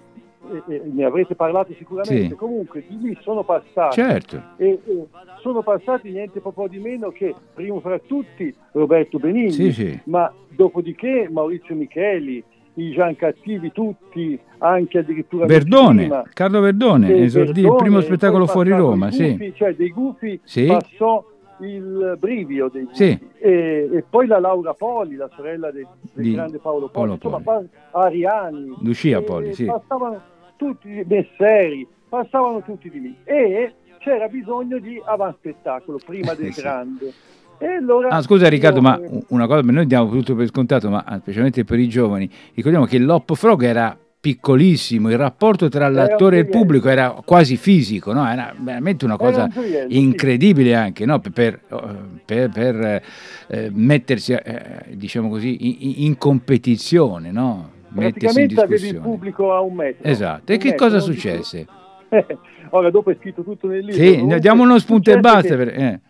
eh, 0.52 0.74
eh, 0.74 0.82
ne 0.92 1.04
avrete 1.04 1.35
parlato 1.35 1.72
sicuramente, 1.78 2.28
Sì. 2.28 2.35
comunque 2.35 2.85
di 2.87 2.98
lì 3.00 3.18
sono 3.22 3.44
passati 3.44 3.94
Certo. 3.94 4.42
e, 4.59 4.78
e 4.85 5.06
sono 5.40 5.62
passati 5.62 6.11
niente 6.11 6.40
po' 6.40 6.66
di 6.68 6.78
meno 6.78 7.11
che 7.11 7.35
primo 7.54 7.80
fra 7.80 7.98
tutti 7.98 8.54
Roberto 8.72 9.18
Benigni, 9.18 9.50
Sì, 9.52 9.72
sì. 9.72 10.00
ma 10.04 10.30
dopodiché 10.50 11.28
Maurizio 11.30 11.74
Micheli, 11.74 12.42
i 12.78 12.90
Gian 12.92 13.14
Cattivi 13.16 13.72
tutti, 13.72 14.38
anche 14.58 14.98
addirittura 14.98 15.46
Verdone, 15.46 16.02
prima. 16.06 16.22
Carlo 16.32 16.60
Verdone, 16.60 17.14
esordì 17.22 17.60
il 17.60 17.74
primo 17.76 18.00
spettacolo 18.00 18.46
fuori 18.46 18.70
Roma, 18.70 19.10
sì. 19.10 19.30
Gufi, 19.32 19.52
Cioè 19.54 19.74
dei 19.74 19.90
gufi 19.90 20.40
Sì. 20.44 20.66
passò 20.66 21.24
il 21.60 22.16
brivio 22.18 22.68
dei 22.68 22.82
gufi. 22.84 22.94
Sì. 22.96 23.18
E, 23.38 23.88
e 23.92 24.04
poi 24.08 24.26
la 24.26 24.38
Laura 24.38 24.74
Poli, 24.74 25.16
la 25.16 25.28
sorella 25.34 25.70
de- 25.70 25.86
del 26.12 26.24
Di 26.24 26.32
grande 26.32 26.58
Paolo 26.58 26.88
Poli, 26.88 27.16
Paolo 27.18 27.38
insomma, 27.38 27.40
pa- 27.92 28.00
Ariani, 28.06 28.74
Lucia 28.82 29.22
Poli, 29.22 29.54
sì. 29.54 29.64
passavano 29.64 30.20
tutti, 30.56 31.02
Messeri, 31.06 31.86
passavano 32.08 32.62
tutti 32.62 32.90
di 32.90 33.00
lì 33.00 33.16
e 33.24 33.72
c'era 33.98 34.28
bisogno 34.28 34.78
di 34.78 35.00
avanspettacolo 35.02 35.98
prima 36.04 36.34
del 36.36 36.52
Sì. 36.52 36.60
grande. 36.60 37.12
Allora 37.61 38.09
Ah, 38.09 38.23
scusa 38.23 38.49
Riccardo, 38.49 38.81
ma 38.81 39.01
una 39.29 39.47
cosa, 39.47 39.61
noi 39.62 39.87
diamo 39.87 40.11
tutto 40.11 40.35
per 40.35 40.47
scontato, 40.49 40.90
ma 40.90 41.05
ah, 41.07 41.19
specialmente 41.19 41.64
per 41.64 41.79
i 41.79 41.88
giovani, 41.88 42.29
ricordiamo 42.55 42.87
che 42.87 42.99
l'Hop 42.99 43.35
Frog 43.35 43.62
era 43.62 43.97
piccolissimo, 44.19 45.09
il 45.11 45.16
rapporto 45.16 45.69
tra 45.69 45.88
l'attore 45.88 46.37
e 46.37 46.40
il 46.40 46.49
pubblico 46.49 46.88
era 46.88 47.11
quasi 47.25 47.57
fisico, 47.57 48.12
no? 48.12 48.27
era 48.29 48.53
veramente 48.59 49.05
una 49.05 49.16
cosa 49.16 49.49
un 49.55 49.85
incredibile 49.88 50.75
anche 50.75 51.05
no? 51.07 51.21
per, 51.21 51.33
per, 51.33 51.61
per- 52.25 52.51
per, 52.51 53.03
eh, 53.47 53.71
mettersi 53.73 54.33
eh, 54.33 54.83
diciamo 54.95 55.29
così, 55.29 55.57
in, 56.01 56.05
in 56.07 56.19
competizione, 56.19 57.31
no? 57.31 57.71
mettersi 57.90 58.25
in 58.25 58.47
avevi 58.47 58.53
il 58.53 58.66
discussione. 58.69 58.99
pubblico 59.07 59.53
a 59.55 59.61
un 59.61 59.75
metro. 59.75 60.09
Esatto, 60.09 60.53
e 60.53 60.57
che 60.57 60.71
metro, 60.71 60.87
cosa 60.87 60.99
successe? 60.99 61.66
Ora 62.71 62.90
dopo 62.90 63.11
è 63.12 63.16
scritto 63.21 63.45
tutto 63.45 63.69
nel 63.69 63.85
libro. 63.85 63.95
Sì, 64.33 64.40
diamo 64.40 64.64
uno 64.64 64.79
spunto 64.81 65.12
e 65.12 65.21
basta. 65.21 65.57
che- 65.57 65.57
per- 65.57 65.69
eh. 65.69 66.01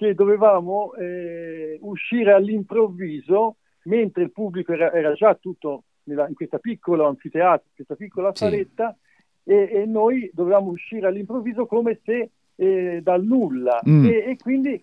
Che 0.00 0.14
dovevamo 0.14 0.94
eh, 0.94 1.76
uscire 1.82 2.32
all'improvviso 2.32 3.56
mentre 3.82 4.22
il 4.22 4.32
pubblico 4.32 4.72
era, 4.72 4.90
era 4.94 5.12
già 5.12 5.34
tutto 5.34 5.82
nella- 6.04 6.26
in 6.26 6.32
questa 6.34 6.58
piccola 6.58 7.06
anfiteatro, 7.06 7.68
questa 7.74 7.96
piccola 7.96 8.30
Sì. 8.34 8.44
saletta 8.44 8.96
e, 9.44 9.68
e 9.70 9.84
noi 9.84 10.30
dovevamo 10.32 10.70
uscire 10.70 11.06
all'improvviso 11.06 11.66
come 11.66 12.00
se 12.02 12.30
eh, 12.56 13.00
dal 13.02 13.22
nulla 13.22 13.78
Mm. 13.86 14.04
e, 14.06 14.08
e 14.30 14.36
quindi 14.42 14.82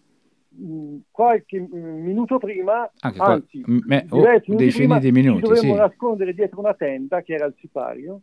mh, 0.50 0.98
qualche 1.10 1.60
mh, 1.62 1.68
minuto 1.76 2.38
prima, 2.38 2.88
Anche 3.00 3.18
qua- 3.18 3.34
anzi 3.34 3.64
m- 3.66 3.80
me- 3.88 4.06
oh, 4.10 4.22
decine 4.22 4.68
prima, 4.70 5.00
di 5.00 5.12
minuti, 5.12 5.42
ci 5.42 5.48
dovevamo 5.48 5.74
sì. 5.74 5.80
nascondere 5.80 6.34
dietro 6.36 6.60
una 6.60 6.76
tenda 6.76 7.24
che 7.24 7.34
era 7.34 7.46
il 7.48 7.56
sipario 7.58 8.22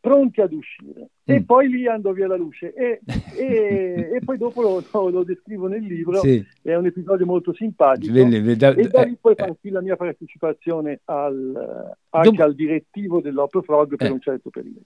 pronti 0.00 0.40
ad 0.40 0.52
uscire 0.52 1.08
e 1.24 1.40
Mm. 1.40 1.42
poi 1.42 1.68
lì 1.68 1.86
andò 1.88 2.12
via 2.12 2.26
la 2.28 2.36
luce 2.36 2.72
e, 2.72 3.00
e- 3.36 4.10
e 4.16 4.20
poi 4.24 4.38
dopo 4.38 4.62
lo, 4.62 4.82
lo- 4.92 5.08
lo 5.10 5.24
descrivo 5.24 5.66
nel 5.66 5.82
libro 5.82 6.20
Sì. 6.20 6.44
è 6.62 6.74
un 6.74 6.86
episodio 6.86 7.26
molto 7.26 7.52
simpatico 7.52 8.12
Vedi, 8.12 8.56
da- 8.56 8.74
e 8.74 8.88
da 8.88 9.02
lì 9.02 9.12
eh, 9.12 9.18
poi 9.20 9.32
eh. 9.32 9.34
partì 9.34 9.70
la 9.70 9.80
mia 9.82 9.96
partecipazione 9.96 11.00
al, 11.06 11.92
anche 12.10 12.30
Dopo- 12.30 12.42
al 12.42 12.54
direttivo 12.54 13.20
dell'Opera 13.20 13.62
Frog 13.64 13.96
per 13.96 14.06
Eh. 14.08 14.12
un 14.12 14.20
certo 14.20 14.50
periodo. 14.50 14.80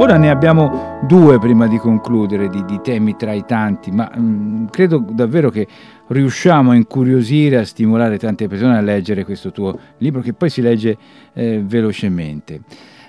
Ora 0.00 0.16
ne 0.16 0.30
abbiamo 0.30 0.98
due 1.02 1.38
prima 1.38 1.66
di 1.66 1.76
concludere 1.76 2.48
di, 2.48 2.64
di 2.64 2.80
temi 2.80 3.16
tra 3.16 3.34
i 3.34 3.44
tanti, 3.44 3.90
ma 3.90 4.10
mm, 4.18 4.68
credo 4.68 5.04
davvero 5.10 5.50
che 5.50 5.66
riusciamo 6.06 6.70
a 6.70 6.74
incuriosire, 6.74 7.58
a 7.58 7.64
stimolare 7.66 8.16
tante 8.16 8.48
persone 8.48 8.78
a 8.78 8.80
leggere 8.80 9.26
questo 9.26 9.52
tuo 9.52 9.78
libro 9.98 10.22
che 10.22 10.32
poi 10.32 10.48
si 10.48 10.62
legge 10.62 10.96
eh, 11.34 11.60
velocemente. 11.62 12.62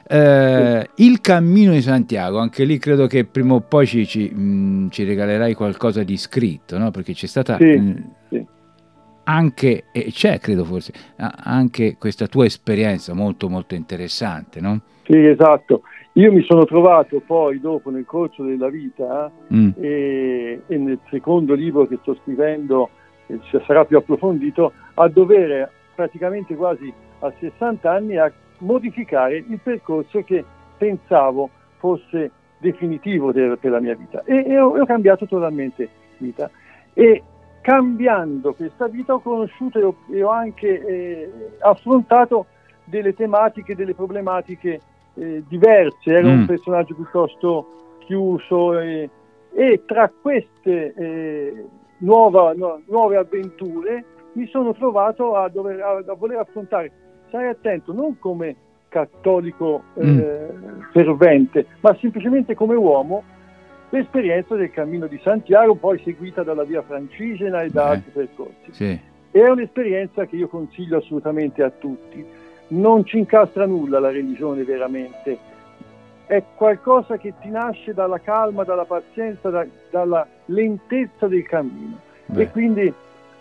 Eh, 0.06 0.90
il 0.96 1.22
cammino 1.22 1.72
di 1.72 1.82
Santiago, 1.82 2.40
anche 2.40 2.66
lì 2.66 2.78
credo 2.78 3.08
che 3.08 3.24
prima 3.24 3.54
o 3.54 3.62
poi 3.62 3.88
ci, 3.88 4.06
ci, 4.06 4.30
mm, 4.30 4.90
ci 4.90 5.06
regalerai 5.06 5.54
qualcosa 5.54 6.04
di 6.04 6.18
scritto, 6.18 6.78
no? 6.78 6.92
perché 6.92 7.14
c'è 7.14 7.28
stata 7.28 7.56
Sì, 7.56 7.80
mm, 7.80 7.96
sì. 8.28 8.46
anche, 9.24 9.86
e 9.94 10.12
c'è 10.12 10.40
credo 10.40 10.66
forse, 10.66 10.92
anche 11.16 11.96
questa 11.98 12.28
tua 12.28 12.44
esperienza 12.44 13.14
molto 13.14 13.48
molto 13.48 13.76
interessante, 13.76 14.60
no? 14.60 14.82
Sì, 15.06 15.26
esatto. 15.26 15.84
Io 16.14 16.32
mi 16.32 16.44
sono 16.44 16.66
trovato 16.66 17.22
poi 17.26 17.60
dopo 17.60 17.90
nel 17.90 18.06
corso 18.06 18.44
della 18.44 18.70
vita 18.70 19.32
Mm. 19.54 19.70
e, 19.80 20.62
e 20.68 20.78
nel 20.78 21.00
secondo 21.10 21.54
libro 21.54 21.88
che 21.88 21.98
sto 22.02 22.16
scrivendo, 22.22 22.90
eh, 23.28 23.40
sarà 23.66 23.86
più 23.86 23.98
approfondito, 23.98 24.74
a 24.96 25.08
dover 25.08 25.70
praticamente 25.96 26.56
quasi 26.56 26.92
a 27.20 27.32
60 27.40 27.90
anni 27.90 28.18
a 28.18 28.32
modificare 28.60 29.38
il 29.38 29.60
percorso 29.62 30.24
che 30.24 30.44
pensavo 30.78 31.50
fosse 31.78 32.32
definitivo 32.58 33.32
de- 33.32 33.58
per 33.60 33.72
la 33.72 33.80
mia 33.80 33.96
vita 33.96 34.22
e, 34.24 34.44
e 34.46 34.60
ho, 34.60 34.78
e 34.78 34.82
ho 34.82 34.86
cambiato 34.86 35.26
totalmente 35.26 35.90
vita 36.18 36.50
e 36.94 37.24
cambiando 37.62 38.54
questa 38.54 38.88
vita 38.88 39.14
ho 39.14 39.20
conosciuto 39.20 39.80
e 39.80 39.84
ho, 39.84 39.96
e 40.12 40.24
ho 40.24 40.30
anche 40.30 40.86
eh, 40.86 41.32
affrontato 41.60 42.46
delle 42.84 43.14
tematiche, 43.14 43.76
delle 43.76 43.96
problematiche 43.96 44.82
eh, 45.16 45.44
diverse, 45.48 46.12
era 46.12 46.28
Mm. 46.28 46.40
un 46.40 46.46
personaggio 46.46 46.96
piuttosto 46.96 47.68
chiuso 48.00 48.80
e, 48.80 49.10
e 49.54 49.82
tra 49.86 50.12
queste 50.22 50.94
eh, 50.96 51.66
nuova- 52.00 52.54
no- 52.54 52.82
nuove 52.88 53.18
avventure 53.18 54.04
mi 54.34 54.48
sono 54.48 54.74
trovato 54.74 55.36
a, 55.36 55.50
dover, 55.50 55.82
a, 55.82 56.04
a 56.08 56.14
voler 56.16 56.40
affrontare, 56.40 56.92
stai 57.28 57.48
attento, 57.50 57.92
non 57.94 58.18
come 58.20 58.56
cattolico 58.88 59.84
eh, 59.96 60.48
fervente, 60.92 61.66
ma 61.82 61.96
semplicemente 62.00 62.56
come 62.56 62.76
uomo, 62.76 63.24
l'esperienza 63.90 64.56
del 64.56 64.72
cammino 64.72 65.08
di 65.08 65.20
Santiago, 65.24 65.76
poi 65.76 66.00
seguita 66.04 66.44
dalla 66.44 66.64
via 66.64 66.82
francigena 66.82 67.62
e 67.62 67.70
da 67.70 67.88
Eh. 67.88 67.90
altri 67.96 68.12
percorsi. 68.12 68.72
Sì. 68.72 69.00
È 69.32 69.48
un'esperienza 69.48 70.26
che 70.26 70.36
io 70.36 70.48
consiglio 70.50 70.98
assolutamente 70.98 71.64
a 71.64 71.70
tutti. 71.70 72.26
Non 72.72 73.06
ci 73.06 73.18
incastra 73.18 73.66
nulla 73.66 74.00
la 74.00 74.12
religione 74.12 74.64
veramente. 74.64 75.38
È 76.26 76.42
qualcosa 76.56 77.18
che 77.18 77.34
ti 77.42 77.50
nasce 77.50 77.94
dalla 77.94 78.20
calma, 78.20 78.64
dalla 78.64 78.86
pazienza, 78.86 79.50
da- 79.50 79.66
dalla 79.90 80.26
lentezza 80.46 81.28
del 81.28 81.44
cammino. 81.44 82.00
Beh. 82.28 82.44
E 82.44 82.52
quindi 82.52 82.94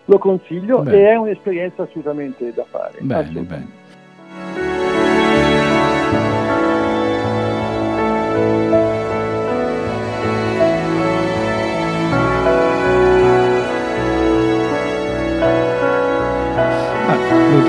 lo 0.05 0.17
consiglio 0.17 0.81
Bene. 0.81 0.97
e 0.97 1.09
è 1.11 1.15
un'esperienza 1.15 1.83
assolutamente 1.83 2.51
da 2.53 2.65
fare. 2.65 2.97
Bene, 2.99 3.21
assolutamente. 3.21 3.55
bene. 3.55 3.80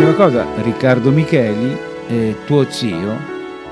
L'ultima 0.04 0.14
cosa, 0.14 0.46
Riccardo 0.62 1.10
Micheli, 1.10 1.76
eh, 2.08 2.36
tuo 2.46 2.64
zio, 2.68 3.16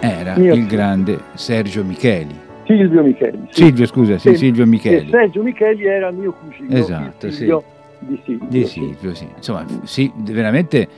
era 0.01 0.37
Mio 0.37 0.55
il 0.55 0.61
zio. 0.61 0.69
grande 0.69 1.19
Sergio 1.35 1.85
Micheli. 1.85 2.39
Silvio 2.67 3.03
Micheli. 3.03 3.39
sì. 3.51 3.63
Silvio, 3.65 3.87
scusa, 3.87 4.19
sì, 4.19 4.29
Sì, 4.31 4.37
Silvio 4.37 4.63
E 4.63 4.67
Micheli. 4.67 5.11
Sergio 5.11 5.43
Micheli 5.43 5.85
era 5.87 6.11
mio 6.13 6.33
cugino, 6.33 6.69
Esatto, 6.77 7.27
il 7.27 7.33
sì. 7.33 7.45
di 7.99 8.21
Silvio. 8.25 8.49
Di 8.49 8.65
sì. 8.65 8.69
Silvio, 8.81 9.15
sì. 9.15 9.27
Insomma, 9.37 9.65
sì, 9.85 10.11
veramente 10.17 10.89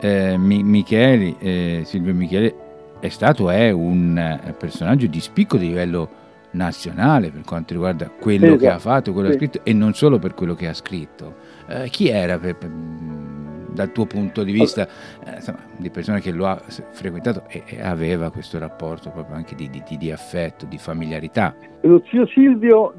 eh, 0.00 0.36
Mi- 0.38 0.62
Micheli, 0.62 1.34
eh, 1.40 1.82
Silvio 1.84 2.14
Micheli 2.14 2.54
è 3.00 3.08
stato, 3.08 3.50
è 3.50 3.70
un 3.72 4.54
personaggio 4.56 5.06
di 5.06 5.20
spicco 5.20 5.56
di 5.56 5.66
livello 5.68 6.08
nazionale 6.52 7.30
per 7.30 7.42
quanto 7.44 7.74
riguarda 7.74 8.08
quello 8.08 8.44
Esatto, 8.46 8.60
che 8.60 8.68
ha 8.68 8.78
fatto, 8.78 9.12
quello 9.12 9.28
che 9.28 9.34
ha 9.34 9.38
sì. 9.38 9.44
scritto 9.46 9.60
e 9.68 9.72
non 9.72 9.94
solo 9.94 10.18
per 10.18 10.32
quello 10.34 10.54
che 10.54 10.68
ha 10.68 10.74
scritto. 10.74 11.34
Eh, 11.68 11.88
chi 11.90 12.08
era 12.08 12.38
per- 12.38 12.54
per- 12.56 12.70
dal 13.76 13.92
tuo 13.92 14.06
punto 14.06 14.42
di 14.42 14.50
vista 14.52 14.88
eh, 15.24 15.34
insomma, 15.36 15.58
di 15.76 15.90
persona 15.90 16.18
che 16.18 16.32
lo 16.32 16.46
ha 16.46 16.56
frequentato 16.90 17.44
e, 17.48 17.62
e 17.66 17.80
aveva 17.80 18.30
questo 18.30 18.58
rapporto 18.58 19.10
proprio 19.10 19.36
anche 19.36 19.54
di, 19.54 19.68
di- 19.70 19.96
di- 19.96 20.10
affetto, 20.10 20.64
di 20.66 20.78
familiarità? 20.78 21.54
Lo 21.82 22.02
zio 22.10 22.26
Silvio, 22.26 22.94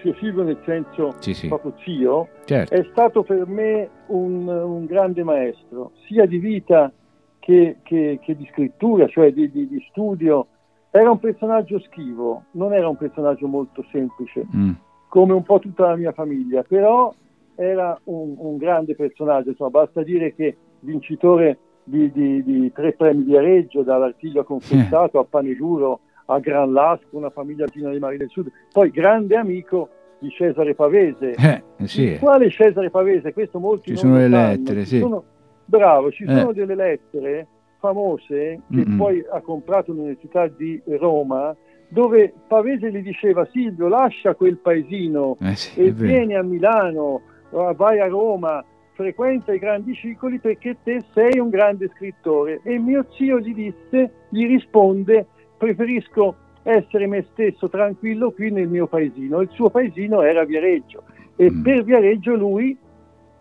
zio 0.00 0.14
Silvio 0.20 0.42
nel 0.44 0.58
senso 0.64 1.14
Sì, 1.18 1.32
sì. 1.34 1.48
proprio 1.48 1.74
zio, 1.82 2.28
Certo. 2.44 2.72
è 2.74 2.86
stato 2.92 3.22
per 3.24 3.46
me 3.48 3.88
un, 4.08 4.46
un 4.46 4.84
grande 4.84 5.24
maestro, 5.24 5.92
sia 6.06 6.26
di 6.26 6.38
vita 6.38 6.92
che, 7.40 7.78
che- 7.82 8.18
che 8.22 8.36
di 8.36 8.46
scrittura, 8.52 9.08
cioè 9.08 9.32
di, 9.32 9.50
di- 9.50 9.66
di 9.66 9.84
studio. 9.90 10.46
Era 10.90 11.10
un 11.10 11.18
personaggio 11.18 11.78
schivo, 11.80 12.44
non 12.52 12.72
era 12.72 12.88
un 12.88 12.96
personaggio 12.96 13.46
molto 13.46 13.84
semplice, 13.90 14.46
Mm. 14.54 14.70
come 15.08 15.32
un 15.32 15.42
po' 15.42 15.58
tutta 15.58 15.88
la 15.88 15.96
mia 15.96 16.12
famiglia, 16.12 16.62
però 16.62 17.12
era 17.60 17.98
un, 18.04 18.34
un 18.38 18.56
grande 18.56 18.94
personaggio, 18.94 19.50
insomma, 19.50 19.70
basta 19.70 20.02
dire 20.04 20.32
che 20.32 20.56
vincitore 20.80 21.58
di, 21.82 22.08
di- 22.12 22.42
di 22.44 22.70
tre 22.72 22.92
premi 22.92 23.24
di 23.24 23.36
Areggio, 23.36 23.82
dall'Artiglio 23.82 24.44
Confessato 24.44 25.18
a 25.18 25.24
Paneguro 25.24 26.00
a 26.26 26.38
Gran 26.38 26.72
Lasco, 26.72 27.16
una 27.16 27.30
famiglia 27.30 27.64
vicina 27.64 27.90
dei 27.90 27.98
mari 27.98 28.16
del 28.16 28.28
sud, 28.28 28.48
poi 28.72 28.90
grande 28.90 29.34
amico 29.34 29.88
di 30.20 30.28
Cesare 30.30 30.74
Pavese, 30.74 31.34
Eh, 31.34 31.62
sì. 31.86 32.02
il 32.02 32.18
quale 32.20 32.48
Cesare 32.50 32.90
Pavese, 32.90 33.32
questo 33.32 33.58
molti 33.58 33.90
Ci 33.90 33.96
sono 33.96 34.16
le 34.18 34.28
lettere, 34.28 34.84
sì. 34.84 34.98
sono- 34.98 35.24
bravo, 35.64 36.10
ci 36.12 36.24
Eh. 36.24 36.36
sono 36.36 36.52
delle 36.52 36.74
lettere 36.76 37.46
famose 37.80 38.60
che 38.70 38.76
Mm-mm. 38.76 38.96
poi 38.96 39.24
ha 39.30 39.40
comprato 39.40 39.92
l'Università 39.92 40.46
di 40.48 40.80
Roma, 40.98 41.56
dove 41.88 42.32
Pavese 42.46 42.90
gli 42.92 43.00
diceva 43.02 43.46
Silvio 43.50 43.88
lascia 43.88 44.34
quel 44.34 44.58
paesino 44.58 45.36
Eh 45.40 45.54
sì, 45.56 45.80
e 45.80 45.92
vieni 45.92 46.34
a 46.34 46.42
Milano, 46.42 47.16
eh, 47.16 47.27
vai 47.50 48.00
a 48.00 48.06
Roma, 48.06 48.64
frequenta 48.92 49.52
i 49.52 49.58
grandi 49.58 49.94
circoli 49.94 50.38
perché 50.38 50.76
te 50.82 51.02
sei 51.14 51.38
un 51.38 51.48
grande 51.50 51.90
scrittore. 51.94 52.60
E 52.64 52.78
mio 52.78 53.06
zio 53.16 53.38
gli 53.38 53.54
disse, 53.54 54.12
gli 54.28 54.46
risponde, 54.46 55.26
preferisco 55.56 56.34
essere 56.62 57.06
me 57.06 57.24
stesso 57.32 57.68
tranquillo 57.68 58.30
qui 58.32 58.50
nel 58.50 58.68
mio 58.68 58.86
paesino. 58.86 59.40
Il 59.40 59.48
suo 59.52 59.70
paesino 59.70 60.22
era 60.22 60.44
Viareggio 60.44 61.02
e 61.36 61.50
Mm. 61.50 61.62
per 61.62 61.84
Viareggio 61.84 62.34
lui, 62.34 62.76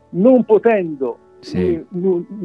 non 0.10 0.44
potendo, 0.46 1.18
Sì. 1.40 1.74
eh, 1.74 1.86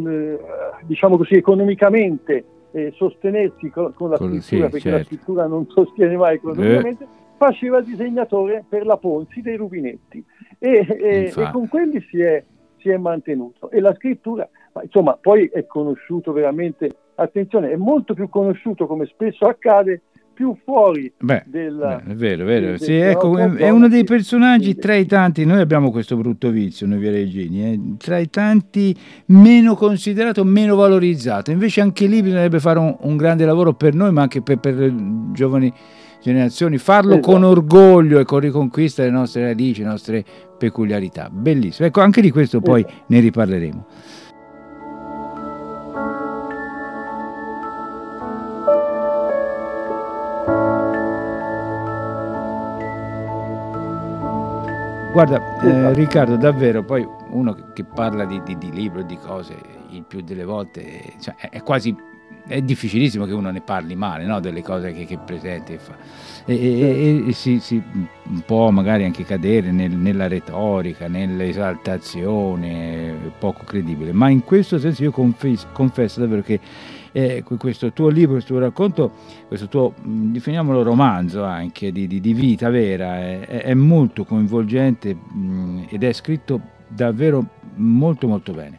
eh, 0.06 0.38
diciamo 0.84 1.16
così, 1.16 1.34
economicamente 1.34 2.44
eh, 2.74 2.90
sostenersi 2.96 3.68
co- 3.68 3.92
con 3.94 4.08
la 4.08 4.16
Con- 4.16 4.40
scrittura, 4.40 4.64
sì, 4.66 4.70
perché 4.72 4.90
la 4.90 4.96
certo. 4.96 4.96
Eh. 4.96 5.04
scrittura 5.16 5.46
non 5.46 5.66
sostiene 5.68 6.16
mai 6.16 6.36
economicamente, 6.36 7.06
faceva 7.42 7.78
il 7.78 7.84
disegnatore 7.84 8.64
per 8.68 8.86
la 8.86 8.96
Ponzi 8.96 9.40
dei 9.40 9.56
rubinetti 9.56 10.24
e, 10.60 10.86
e- 10.88 11.32
e 11.36 11.50
con 11.50 11.66
quelli 11.66 12.00
si 12.08 12.20
è, 12.20 12.44
si 12.78 12.88
è 12.90 12.96
mantenuto. 12.96 13.68
E 13.72 13.80
la 13.80 13.92
scrittura, 13.94 14.48
ma 14.72 14.82
insomma, 14.84 15.18
poi 15.20 15.50
è 15.52 15.66
conosciuto 15.66 16.30
veramente, 16.32 16.88
attenzione, 17.16 17.72
è 17.72 17.76
molto 17.76 18.14
più 18.14 18.28
conosciuto 18.28 18.86
come 18.86 19.06
spesso 19.06 19.46
accade, 19.46 20.02
più 20.34 20.56
fuori 20.64 21.12
Beh, 21.18 21.42
del... 21.46 21.74
beh, 21.76 22.12
è 22.12 22.14
vero, 22.14 22.42
è 22.42 22.46
vero. 22.46 22.66
del- 22.68 22.80
Sì, 22.80 22.92
della 22.92 23.10
ecco, 23.10 23.36
è, 23.36 23.50
è 23.54 23.70
uno 23.70 23.88
dei 23.88 24.04
personaggi 24.04 24.76
tra 24.76 24.94
i 24.94 25.04
tanti, 25.04 25.44
noi 25.44 25.60
abbiamo 25.60 25.90
questo 25.90 26.16
brutto 26.16 26.48
vizio, 26.50 26.86
noi 26.86 26.98
viareggini, 26.98 27.64
eh, 27.72 27.80
tra 27.98 28.18
i 28.18 28.30
tanti 28.30 28.96
meno 29.26 29.74
considerato, 29.74 30.44
meno 30.44 30.76
valorizzato. 30.76 31.50
Invece 31.50 31.80
anche 31.80 32.06
lì 32.06 32.22
bisognerebbe 32.22 32.60
fare 32.60 32.78
un, 32.78 32.96
un 33.00 33.16
grande 33.16 33.44
lavoro 33.44 33.74
per 33.74 33.94
noi, 33.94 34.12
ma 34.12 34.22
anche 34.22 34.40
per, 34.42 34.58
per 34.58 34.94
giovani 35.32 35.70
generazioni, 36.22 36.78
farlo 36.78 37.12
Esatto. 37.14 37.32
con 37.32 37.42
orgoglio 37.42 38.18
e 38.18 38.24
con 38.24 38.40
riconquista 38.40 39.02
delle 39.02 39.14
nostre 39.14 39.44
radici, 39.44 39.82
le 39.82 39.88
nostre 39.88 40.24
peculiarità. 40.56 41.28
Bellissimo. 41.30 41.88
Ecco, 41.88 42.00
anche 42.00 42.20
di 42.20 42.30
questo 42.30 42.60
poi 42.60 42.80
Esatto. 42.80 43.04
ne 43.08 43.20
riparleremo. 43.20 43.86
Guarda, 55.12 55.60
eh. 55.60 55.92
Riccardo, 55.92 56.36
davvero, 56.36 56.82
poi 56.82 57.06
uno 57.32 57.54
che, 57.74 57.84
parla 57.84 58.24
di, 58.24 58.40
di, 58.44 58.56
di 58.56 58.70
libro, 58.70 59.02
di 59.02 59.18
cose, 59.18 59.54
il 59.90 60.04
più 60.04 60.22
delle 60.22 60.44
volte, 60.44 61.12
cioè, 61.20 61.34
è 61.50 61.62
quasi, 61.62 61.94
è 62.46 62.60
difficilissimo 62.60 63.24
che 63.24 63.32
uno 63.32 63.50
ne 63.50 63.60
parli 63.60 63.94
male, 63.94 64.24
no? 64.24 64.40
Delle 64.40 64.62
cose 64.62 64.92
che, 64.92 65.04
che 65.04 65.18
presenta 65.18 65.72
e 65.72 65.78
fa. 65.78 65.96
E, 66.44 66.54
e- 66.54 66.80
e- 67.24 67.28
e 67.28 67.32
si, 67.32 67.60
si 67.60 67.80
può 68.44 68.70
magari 68.70 69.04
anche 69.04 69.24
cadere 69.24 69.70
nel- 69.70 69.90
nella 69.92 70.28
retorica, 70.28 71.08
nell'esaltazione, 71.08 73.14
poco 73.38 73.64
credibile, 73.64 74.12
ma 74.12 74.28
in 74.28 74.42
questo 74.44 74.78
senso 74.78 75.02
io 75.04 75.10
confes- 75.10 75.66
confesso 75.72 76.20
davvero 76.20 76.42
che 76.42 76.60
eh, 77.14 77.42
que- 77.44 77.58
questo 77.58 77.92
tuo 77.92 78.08
libro, 78.08 78.32
questo 78.32 78.54
tuo 78.54 78.62
racconto, 78.62 79.12
questo 79.46 79.68
tuo, 79.68 79.92
definiamolo 80.02 80.82
romanzo 80.82 81.44
anche, 81.44 81.92
di, 81.92 82.06
di- 82.06 82.20
di 82.20 82.32
vita 82.32 82.70
vera, 82.70 83.18
è, 83.18 83.40
è- 83.40 83.62
è 83.64 83.74
molto 83.74 84.24
coinvolgente 84.24 85.14
mh, 85.14 85.86
ed 85.90 86.02
è 86.04 86.12
scritto 86.12 86.60
davvero 86.88 87.44
molto 87.76 88.26
molto 88.28 88.52
bene. 88.52 88.78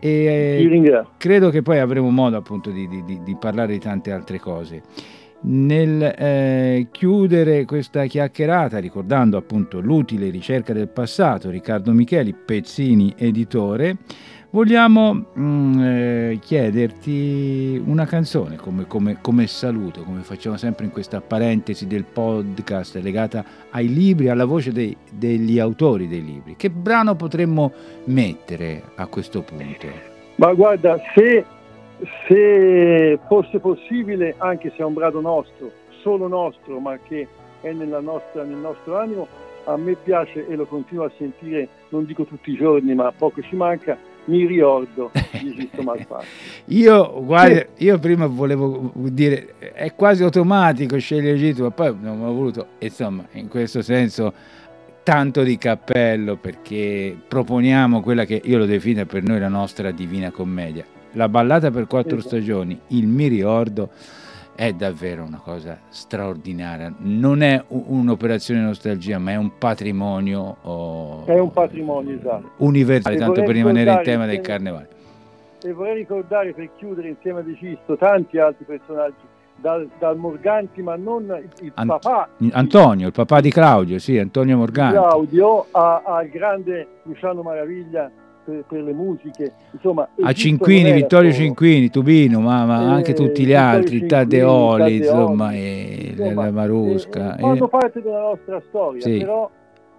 E, 0.00 0.66
ringrazio. 0.68 1.12
credo 1.18 1.50
che 1.50 1.62
poi 1.62 1.78
avremo 1.78 2.10
modo 2.10 2.36
appunto 2.36 2.70
di, 2.70 2.88
di- 2.88 3.04
di- 3.04 3.22
di 3.22 3.36
parlare 3.38 3.72
di 3.74 3.78
tante 3.78 4.10
altre 4.12 4.38
cose. 4.38 4.82
Nel 5.42 6.02
eh, 6.02 6.88
chiudere 6.90 7.64
questa 7.64 8.04
chiacchierata, 8.04 8.78
ricordando 8.78 9.38
appunto 9.38 9.80
l'utile 9.80 10.28
ricerca 10.28 10.74
del 10.74 10.88
passato, 10.88 11.48
Riccardo 11.48 11.92
Micheli, 11.92 12.34
Pezzini, 12.34 13.14
editore, 13.16 13.96
vogliamo 14.50 15.26
mm, 15.38 15.80
eh, 15.80 16.38
chiederti 16.40 17.82
una 17.84 18.04
canzone 18.04 18.56
come, 18.56 18.86
come- 18.86 19.18
come 19.20 19.46
saluto, 19.46 20.02
come 20.02 20.20
facciamo 20.20 20.56
sempre 20.56 20.84
in 20.84 20.90
questa 20.90 21.20
parentesi 21.20 21.86
del 21.86 22.04
podcast 22.04 22.96
legata 22.96 23.44
ai 23.70 23.92
libri, 23.92 24.28
alla 24.28 24.44
voce 24.44 24.72
dei- 24.72 24.96
degli 25.12 25.58
autori 25.58 26.08
dei 26.08 26.24
libri. 26.24 26.56
Che 26.56 26.70
brano 26.70 27.14
potremmo 27.14 27.72
mettere 28.04 28.82
a 28.96 29.06
questo 29.06 29.42
punto? 29.42 29.86
Ma 30.36 30.52
guarda, 30.52 30.98
se, 31.14 31.44
se 32.26 33.18
fosse 33.28 33.58
possibile, 33.58 34.34
anche 34.38 34.70
se 34.70 34.78
è 34.78 34.84
un 34.84 34.94
brano 34.94 35.20
nostro, 35.20 35.70
solo 36.02 36.26
nostro, 36.26 36.78
ma 36.80 36.98
che 37.06 37.28
è 37.60 37.72
nostra- 37.72 38.42
nel 38.42 38.56
nostro 38.56 38.98
animo, 38.98 39.28
a 39.64 39.76
me 39.76 39.94
piace 39.94 40.48
e 40.48 40.56
lo 40.56 40.64
continuo 40.64 41.04
a 41.04 41.10
sentire, 41.18 41.68
non 41.90 42.06
dico 42.06 42.24
tutti 42.24 42.50
i 42.50 42.56
giorni, 42.56 42.94
ma 42.94 43.12
poco 43.12 43.42
ci 43.42 43.54
manca, 43.54 43.96
mi 44.26 44.46
ricordo 44.46 45.10
di 45.32 45.54
Giusto 45.54 45.82
Malfatti. 45.82 46.26
Io, 46.66 47.24
guarda, 47.24 47.66
io 47.78 47.98
prima 47.98 48.26
volevo 48.26 48.92
dire, 48.94 49.54
è 49.58 49.94
quasi 49.94 50.22
automatico 50.22 50.98
scegliere 50.98 51.36
Egitto, 51.36 51.62
ma 51.64 51.70
poi 51.70 51.96
non 52.00 52.22
ho 52.22 52.32
voluto, 52.32 52.66
insomma, 52.78 53.24
in 53.32 53.48
questo 53.48 53.82
senso 53.82 54.32
tanto 55.02 55.42
di 55.42 55.56
cappello 55.58 56.36
perché 56.36 57.16
proponiamo 57.26 58.00
quella 58.02 58.24
che 58.24 58.40
io 58.44 58.58
lo 58.58 58.66
definito 58.66 59.06
per 59.06 59.22
noi 59.22 59.40
la 59.40 59.48
nostra 59.48 59.90
divina 59.90 60.30
commedia. 60.30 60.84
La 61.14 61.28
ballata 61.28 61.70
per 61.70 61.86
quattro 61.86 62.18
Esatto. 62.18 62.36
stagioni, 62.36 62.78
il 62.88 63.08
mi 63.08 63.26
ricordo, 63.26 63.90
è 64.60 64.74
davvero 64.74 65.24
una 65.24 65.40
cosa 65.42 65.78
straordinaria. 65.88 66.92
Non 66.98 67.40
è 67.40 67.64
un'operazione 67.68 68.60
nostalgia, 68.60 69.18
ma 69.18 69.30
è 69.30 69.36
un 69.36 69.56
patrimonio 69.56 70.56
oh, 70.60 71.24
È 71.24 71.38
un 71.38 71.50
patrimonio, 71.50 72.18
esatto. 72.18 72.50
universale, 72.58 73.14
E 73.14 73.18
tanto 73.18 73.42
per 73.42 73.54
rimanere 73.54 73.90
in 73.90 74.02
tema 74.02 74.26
del 74.26 74.42
carnevale. 74.42 74.88
E 75.62 75.72
vorrei 75.72 75.94
ricordare 75.94 76.52
per 76.52 76.68
chiudere 76.76 77.08
insieme 77.08 77.40
a 77.40 77.42
De 77.42 77.56
Cisto 77.56 77.96
tanti 77.96 78.36
altri 78.36 78.66
personaggi, 78.66 79.24
dal, 79.56 79.88
dal 79.98 80.18
Morganti, 80.18 80.82
ma 80.82 80.94
non 80.94 81.24
il, 81.24 81.64
il 81.64 81.72
An- 81.76 81.86
papà 81.86 82.28
Antonio, 82.52 83.06
il 83.06 83.12
papà 83.14 83.40
di 83.40 83.50
Claudio, 83.50 83.98
sì, 83.98 84.18
Antonio 84.18 84.56
di 84.56 84.60
Morganti. 84.60 84.96
Claudio, 84.96 85.68
al 85.70 86.28
grande 86.28 86.86
Luciano 87.04 87.40
Maraviglia 87.40 88.10
per, 88.50 88.64
per 88.68 88.82
le 88.82 88.92
musiche, 88.92 89.52
insomma... 89.72 90.08
A 90.20 90.32
Cinquini, 90.32 90.92
Vittorio 90.92 91.30
solo- 91.30 91.44
Cinquini, 91.44 91.90
Tubino, 91.90 92.40
ma, 92.40 92.64
ma 92.64 92.80
Eh, 92.82 92.84
anche 92.86 93.12
tutti 93.12 93.44
gli 93.44 93.54
altri, 93.54 94.06
Tadeoli, 94.06 94.96
insomma, 94.96 95.52
e 95.52 96.14
insomma, 96.16 96.44
la 96.44 96.50
Marusca. 96.50 97.36
eh, 97.36 97.40
fanno 97.40 97.64
eh. 97.66 97.68
parte 97.68 98.02
della 98.02 98.20
nostra 98.20 98.60
storia, 98.68 99.00
Sì. 99.02 99.18
però 99.18 99.50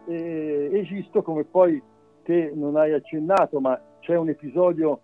eh, 0.07 0.69
Egisto, 0.73 1.21
come 1.21 1.43
poi 1.43 1.81
te 2.23 2.51
non 2.55 2.75
hai 2.75 2.93
accennato, 2.93 3.59
ma 3.59 3.79
c'è 4.01 4.15
un 4.17 4.29
episodio 4.29 4.99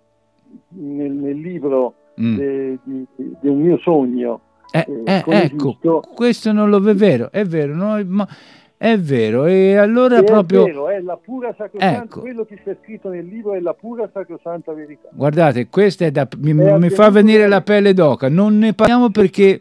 nel, 0.70 1.12
nel 1.12 1.38
libro 1.40 1.94
Mm. 2.20 2.36
de- 2.36 2.80
di, 2.82 3.06
di 3.16 3.48
un 3.48 3.62
mio 3.62 3.78
sogno. 3.78 4.40
Eh, 4.72 4.84
eh, 5.06 5.24
eh, 5.28 5.44
ecco, 5.44 5.78
questo 6.16 6.52
non 6.52 6.68
lo 6.72 6.78
è 6.90 6.96
vero, 6.96 7.30
è 7.32 7.46
vero, 7.46 7.76
no, 7.76 8.04
ma 8.08 8.28
è 8.78 8.96
vero, 9.00 9.46
e 9.46 9.76
allora 9.76 10.20
E 10.20 10.24
proprio... 10.24 10.64
È 10.64 10.68
vero, 10.68 10.90
è 10.90 11.00
la 11.00 11.18
pura 11.18 11.54
sacrosanta, 11.58 12.04
Ecco. 12.04 12.20
quello 12.20 12.46
che 12.46 12.60
c'è 12.64 12.78
scritto 12.84 13.10
nel 13.10 13.26
libro 13.26 13.56
è 13.56 13.60
la 13.60 13.74
pura 13.74 14.08
sacrosanta 14.14 14.72
verità. 14.74 15.10
Guardate, 15.12 15.68
questa 15.68 16.06
è 16.06 16.12
da, 16.12 16.28
mi, 16.38 16.52
È 16.52 16.78
mi 16.78 16.90
fa 16.90 17.10
venire 17.10 17.48
la 17.48 17.62
pelle 17.62 17.94
d'oca. 17.94 18.30
Non 18.30 18.60
ne 18.60 18.74
parliamo 18.74 19.10
perché 19.10 19.60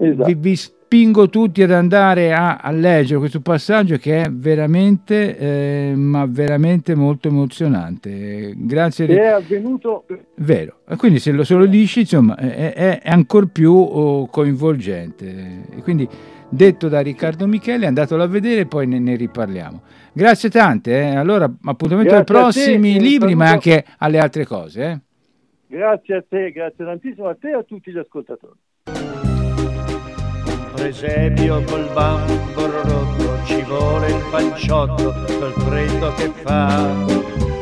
Esatto. 0.00 0.24
vi, 0.24 0.34
vi 0.34 0.56
spingo 0.56 1.28
tutti 1.28 1.62
ad 1.62 1.70
andare 1.70 2.32
a, 2.32 2.56
a 2.56 2.70
leggere 2.72 3.20
questo 3.20 3.40
passaggio 3.40 3.96
che 3.96 4.22
è 4.22 4.28
veramente, 4.28 5.38
eh, 5.38 5.92
ma 5.94 6.26
veramente 6.28 6.96
molto 6.96 7.28
emozionante. 7.28 8.54
Grazie. 8.56 9.06
È 9.06 9.26
avvenuto 9.26 10.04
Vero, 10.34 10.78
quindi 10.96 11.20
se 11.20 11.30
lo, 11.30 11.44
se 11.44 11.54
lo 11.54 11.66
dici, 11.66 12.00
insomma, 12.00 12.34
è, 12.36 12.72
è, 12.72 13.00
è 13.02 13.08
ancora 13.08 13.46
più 13.50 13.72
oh, 13.72 14.26
coinvolgente. 14.26 15.64
E 15.76 15.82
quindi 15.82 16.08
detto 16.48 16.88
da 16.88 17.00
Riccardo 17.00 17.46
Michele, 17.46 17.86
andatelo 17.86 18.22
a 18.22 18.26
vedere 18.26 18.62
e 18.62 18.66
poi 18.66 18.86
ne, 18.86 18.98
ne 18.98 19.16
riparliamo. 19.16 19.82
Grazie 20.12 20.48
tante, 20.48 20.98
eh. 20.98 21.14
allora 21.16 21.50
appuntamento 21.64 22.14
ai 22.14 22.24
prossimi 22.24 22.98
libri 22.98 23.34
ma 23.34 23.50
anche 23.50 23.84
alle 23.98 24.18
altre 24.18 24.46
cose. 24.46 24.82
Eh. 24.82 24.98
Grazie 25.68 26.16
a 26.16 26.24
te, 26.28 26.52
grazie 26.52 26.84
tantissimo 26.84 27.28
a 27.28 27.36
te 27.38 27.50
e 27.50 27.54
a 27.54 27.62
tutti 27.62 27.90
gli 27.90 27.98
ascoltatori. 27.98 28.58
Presepio 30.74 31.62
col 31.64 31.90
bambo 31.92 32.66
rotto, 32.82 33.44
ci 33.44 33.62
vuole 33.62 34.08
il 34.08 34.24
panciotto 34.30 35.14
col 35.38 35.52
freddo 35.52 36.12
che 36.14 36.30
fa 36.42 36.94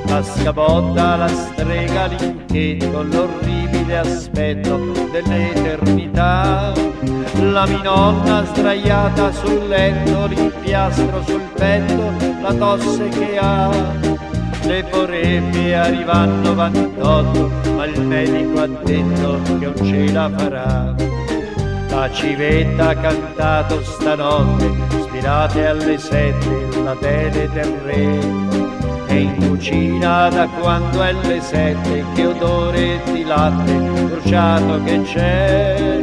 la 0.07 0.23
scabotta, 0.23 1.17
la 1.17 1.29
strega, 1.29 2.07
l'inchetto, 2.07 3.03
l'orribile 3.03 3.99
aspetto 3.99 4.77
dell'eternità. 5.11 6.04
La 6.15 7.67
minonna 7.67 8.45
sdraiata 8.47 9.33
sul 9.33 9.67
letto, 9.67 10.27
l'impiastro 10.27 11.23
sul 11.25 11.43
petto, 11.55 12.13
la 12.41 12.55
tosse 12.55 13.09
che 13.09 13.37
ha. 13.37 13.69
Le 14.63 14.83
vorrebbe 14.93 15.75
arrivando 15.75 16.55
28, 16.55 17.51
ma 17.75 17.85
il 17.87 18.01
medico 18.01 18.61
ha 18.61 18.67
detto 18.67 19.41
che 19.43 19.67
non 19.67 19.75
ce 19.83 20.13
la 20.13 20.31
farà. 20.31 20.95
La 21.89 22.11
civetta 22.13 22.91
ha 22.91 22.95
cantato 22.95 23.83
stanotte, 23.83 24.71
ispirate 24.97 25.67
alle 25.67 25.99
sette, 25.99 26.83
la 26.83 26.95
tele 26.99 27.49
del 27.51 27.75
re 27.85 28.54
e 29.15 29.21
in 29.21 29.37
cucina 29.37 30.29
da 30.29 30.49
quando 30.49 31.01
è 31.01 31.13
le 31.13 31.41
sette 31.41 32.05
che 32.15 32.27
odore 32.27 33.01
di 33.13 33.25
latte 33.25 33.73
bruciato 33.73 34.83
che 34.83 35.03
c'è. 35.03 36.03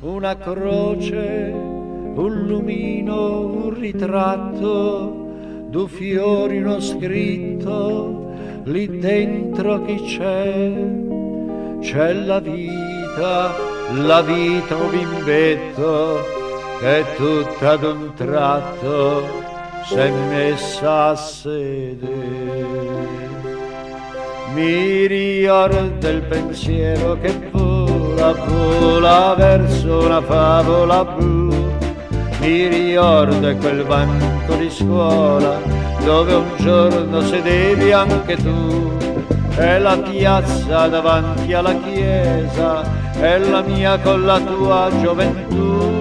Una 0.00 0.36
croce 0.36 1.52
un 1.52 2.44
lumino 2.46 3.40
un 3.40 3.74
ritratto 3.78 5.26
due 5.68 5.88
fiori 5.88 6.60
uno 6.60 6.80
scritto 6.80 8.32
lì 8.64 8.98
dentro 8.98 9.82
chi 9.84 10.00
c'è? 10.02 10.72
C'è 11.80 12.12
la 12.12 12.40
vita 12.40 13.54
la 13.94 14.22
vita 14.22 14.76
un 14.76 14.90
bimbetto 14.90 16.18
è 16.80 17.04
tutta 17.16 17.70
ad 17.70 17.82
un 17.84 18.12
tratto 18.14 19.47
s'è 19.88 20.10
messa 20.10 21.06
a 21.06 21.16
sede. 21.16 22.66
Mi 24.52 25.06
ricorda 25.06 26.08
il 26.10 26.20
pensiero 26.22 27.18
che 27.18 27.32
vola, 27.50 28.32
vola 28.32 29.34
verso 29.36 30.00
una 30.04 30.20
favola 30.20 31.04
blu. 31.04 31.72
Mi 32.40 32.66
ricorda 32.66 33.54
quel 33.56 33.84
banco 33.84 34.54
di 34.56 34.70
scuola 34.70 35.58
dove 36.04 36.34
un 36.34 36.56
giorno 36.58 37.22
sedevi 37.22 37.90
anche 37.90 38.36
tu. 38.36 38.92
È 39.54 39.78
la 39.78 39.96
piazza 39.96 40.86
davanti 40.86 41.52
alla 41.54 41.74
chiesa, 41.74 42.84
è 43.18 43.38
la 43.38 43.62
mia 43.62 43.98
con 43.98 44.24
la 44.24 44.38
tua 44.38 44.90
gioventù 45.00 45.97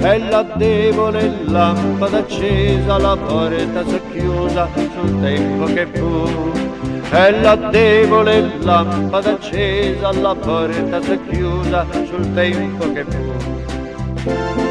è 0.00 0.18
la 0.18 0.42
debole 0.42 1.44
lampada 1.46 2.18
accesa, 2.18 2.98
la 2.98 3.16
porta 3.16 3.84
socchiusa 3.84 4.68
sul 4.74 5.20
tempo 5.20 5.64
che 5.64 5.86
fu. 5.92 6.52
È 7.10 7.30
la 7.40 7.56
debole 7.56 8.58
lampada 8.60 9.32
accesa, 9.32 10.12
la 10.12 10.34
porta 10.34 11.02
socchiusa 11.02 11.86
sul 12.06 12.32
tempo 12.32 12.92
che 12.92 13.04
fu. 13.04 14.67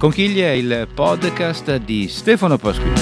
Conchiglia 0.00 0.46
è 0.46 0.52
il 0.52 0.88
podcast 0.94 1.76
di 1.76 2.08
Stefano 2.08 2.56
Pasquini. 2.56 2.98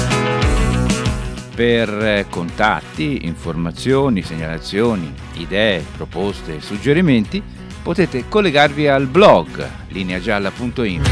Per 1.55 1.88
eh, 1.88 2.26
contatti, 2.28 3.24
informazioni, 3.24 4.22
segnalazioni, 4.22 5.14
idee, 5.34 5.84
proposte, 5.96 6.61
suggerimenti 6.61 7.40
potete 7.84 8.28
collegarvi 8.28 8.88
al 8.88 9.07
blog 9.07 9.64
lineagialla.info. 9.90 11.11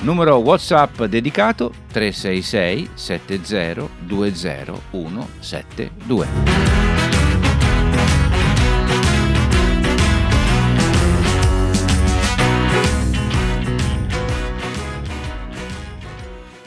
Numero 0.00 0.34
WhatsApp 0.38 1.04
dedicato 1.04 1.72
366 1.92 2.90
70 2.94 3.88
20 4.04 4.80
172. 4.90 6.81